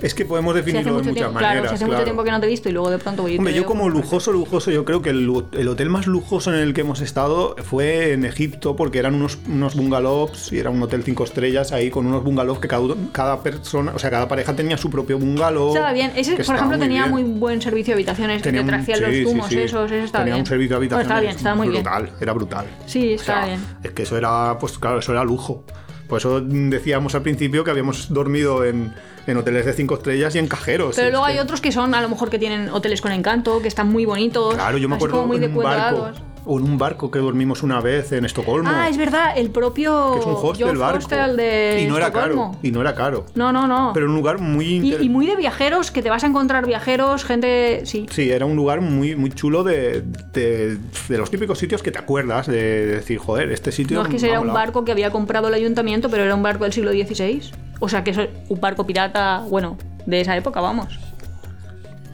[0.00, 1.52] Es que podemos si definirlo de mucho muchas tiempo, maneras.
[1.54, 2.04] claro, si hace mucho claro.
[2.04, 4.32] tiempo que no te he visto y luego de pronto voy Hombre, yo como lujoso,
[4.32, 8.12] lujoso, yo creo que el, el hotel más lujoso en el que hemos estado fue
[8.12, 12.06] en Egipto, porque eran unos, unos bungalows y era un hotel cinco estrellas ahí con
[12.06, 12.82] unos bungalows que cada,
[13.12, 15.68] cada persona, o sea, cada pareja tenía su propio bungalow.
[15.68, 16.12] Estaba bien.
[16.14, 17.10] Ese, por estaba ejemplo, tenía bien.
[17.10, 18.42] muy buen servicio de habitaciones.
[18.42, 19.58] Tenía que te hacían sí, los sí, zumos, sí.
[19.58, 20.42] esos, eso estaba Tenía bien.
[20.42, 21.82] un servicio de habitaciones estaba bien, estaba muy bien.
[21.82, 22.66] brutal, era brutal.
[22.86, 23.60] Sí, O sea, estaba bien.
[23.82, 25.64] Es que eso era, pues claro, eso era lujo.
[26.08, 28.92] Por eso decíamos al principio que habíamos dormido en,
[29.26, 30.96] en hoteles de cinco estrellas y en cajeros.
[30.96, 33.60] Pero luego que- hay otros que son, a lo mejor, que tienen hoteles con encanto,
[33.60, 34.54] que están muy bonitos.
[34.54, 36.10] Claro, yo me acuerdo muy un barco.
[36.44, 38.70] O en un barco que dormimos una vez en Estocolmo.
[38.72, 40.12] Ah, es verdad, el propio.
[40.14, 40.98] que es un hostel York barco.
[40.98, 42.52] Hostel de y no era caro.
[42.62, 43.26] Y no era caro.
[43.34, 43.90] No, no, no.
[43.92, 44.64] Pero un lugar muy.
[44.64, 47.82] y, inter- y muy de viajeros, que te vas a encontrar viajeros, gente.
[47.84, 48.06] Sí.
[48.10, 50.78] Sí, era un lugar muy, muy chulo de, de,
[51.08, 53.96] de los típicos sitios que te acuerdas de decir, joder, este sitio.
[53.98, 56.64] No es que sea un barco que había comprado el ayuntamiento, pero era un barco
[56.64, 57.42] del siglo XVI.
[57.80, 58.18] O sea, que es
[58.48, 59.76] un barco pirata, bueno,
[60.06, 60.98] de esa época, vamos.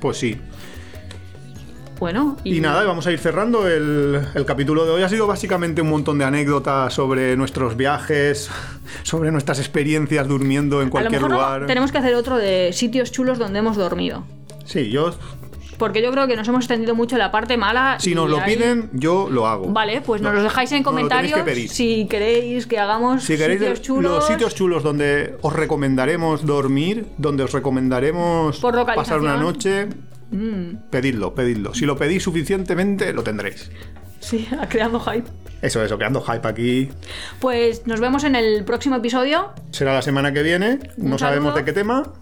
[0.00, 0.38] Pues sí.
[2.04, 3.66] Bueno, Y nada, vamos a ir cerrando.
[3.66, 8.50] El, el capítulo de hoy ha sido básicamente un montón de anécdotas sobre nuestros viajes,
[9.04, 11.66] sobre nuestras experiencias durmiendo en a lo cualquier mejor lugar.
[11.66, 14.22] tenemos que hacer otro de sitios chulos donde hemos dormido.
[14.66, 15.14] Sí, yo,
[15.78, 17.96] Porque yo creo que nos hemos extendido mucho la parte mala.
[17.98, 19.72] si nos lo ahí- piden, yo lo hago.
[19.72, 23.60] Vale, pues nos No, lo dejáis en comentarios que si queréis que hagamos Si queréis
[23.60, 24.12] sitios chulos.
[24.12, 30.12] los sitios chulos donde os recomendaremos dormir, donde os recomendaremos pasar una localización.
[30.30, 31.74] Noche, pedidlo, pedidlo.
[31.74, 33.70] Si lo pedís suficientemente, lo tendréis.
[34.20, 35.28] Sí, creando hype.
[35.62, 36.90] Eso, eso, creando hype aquí.
[37.40, 39.52] Pues nos vemos en el próximo episodio.
[39.70, 42.12] Será la semana que viene, no sabemos de qué tema.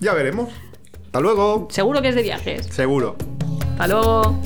[0.00, 0.48] Ya veremos.
[1.06, 1.68] Hasta luego.
[1.70, 2.66] Seguro que es de viajes.
[2.66, 3.16] Seguro.
[3.72, 4.40] Hasta luego.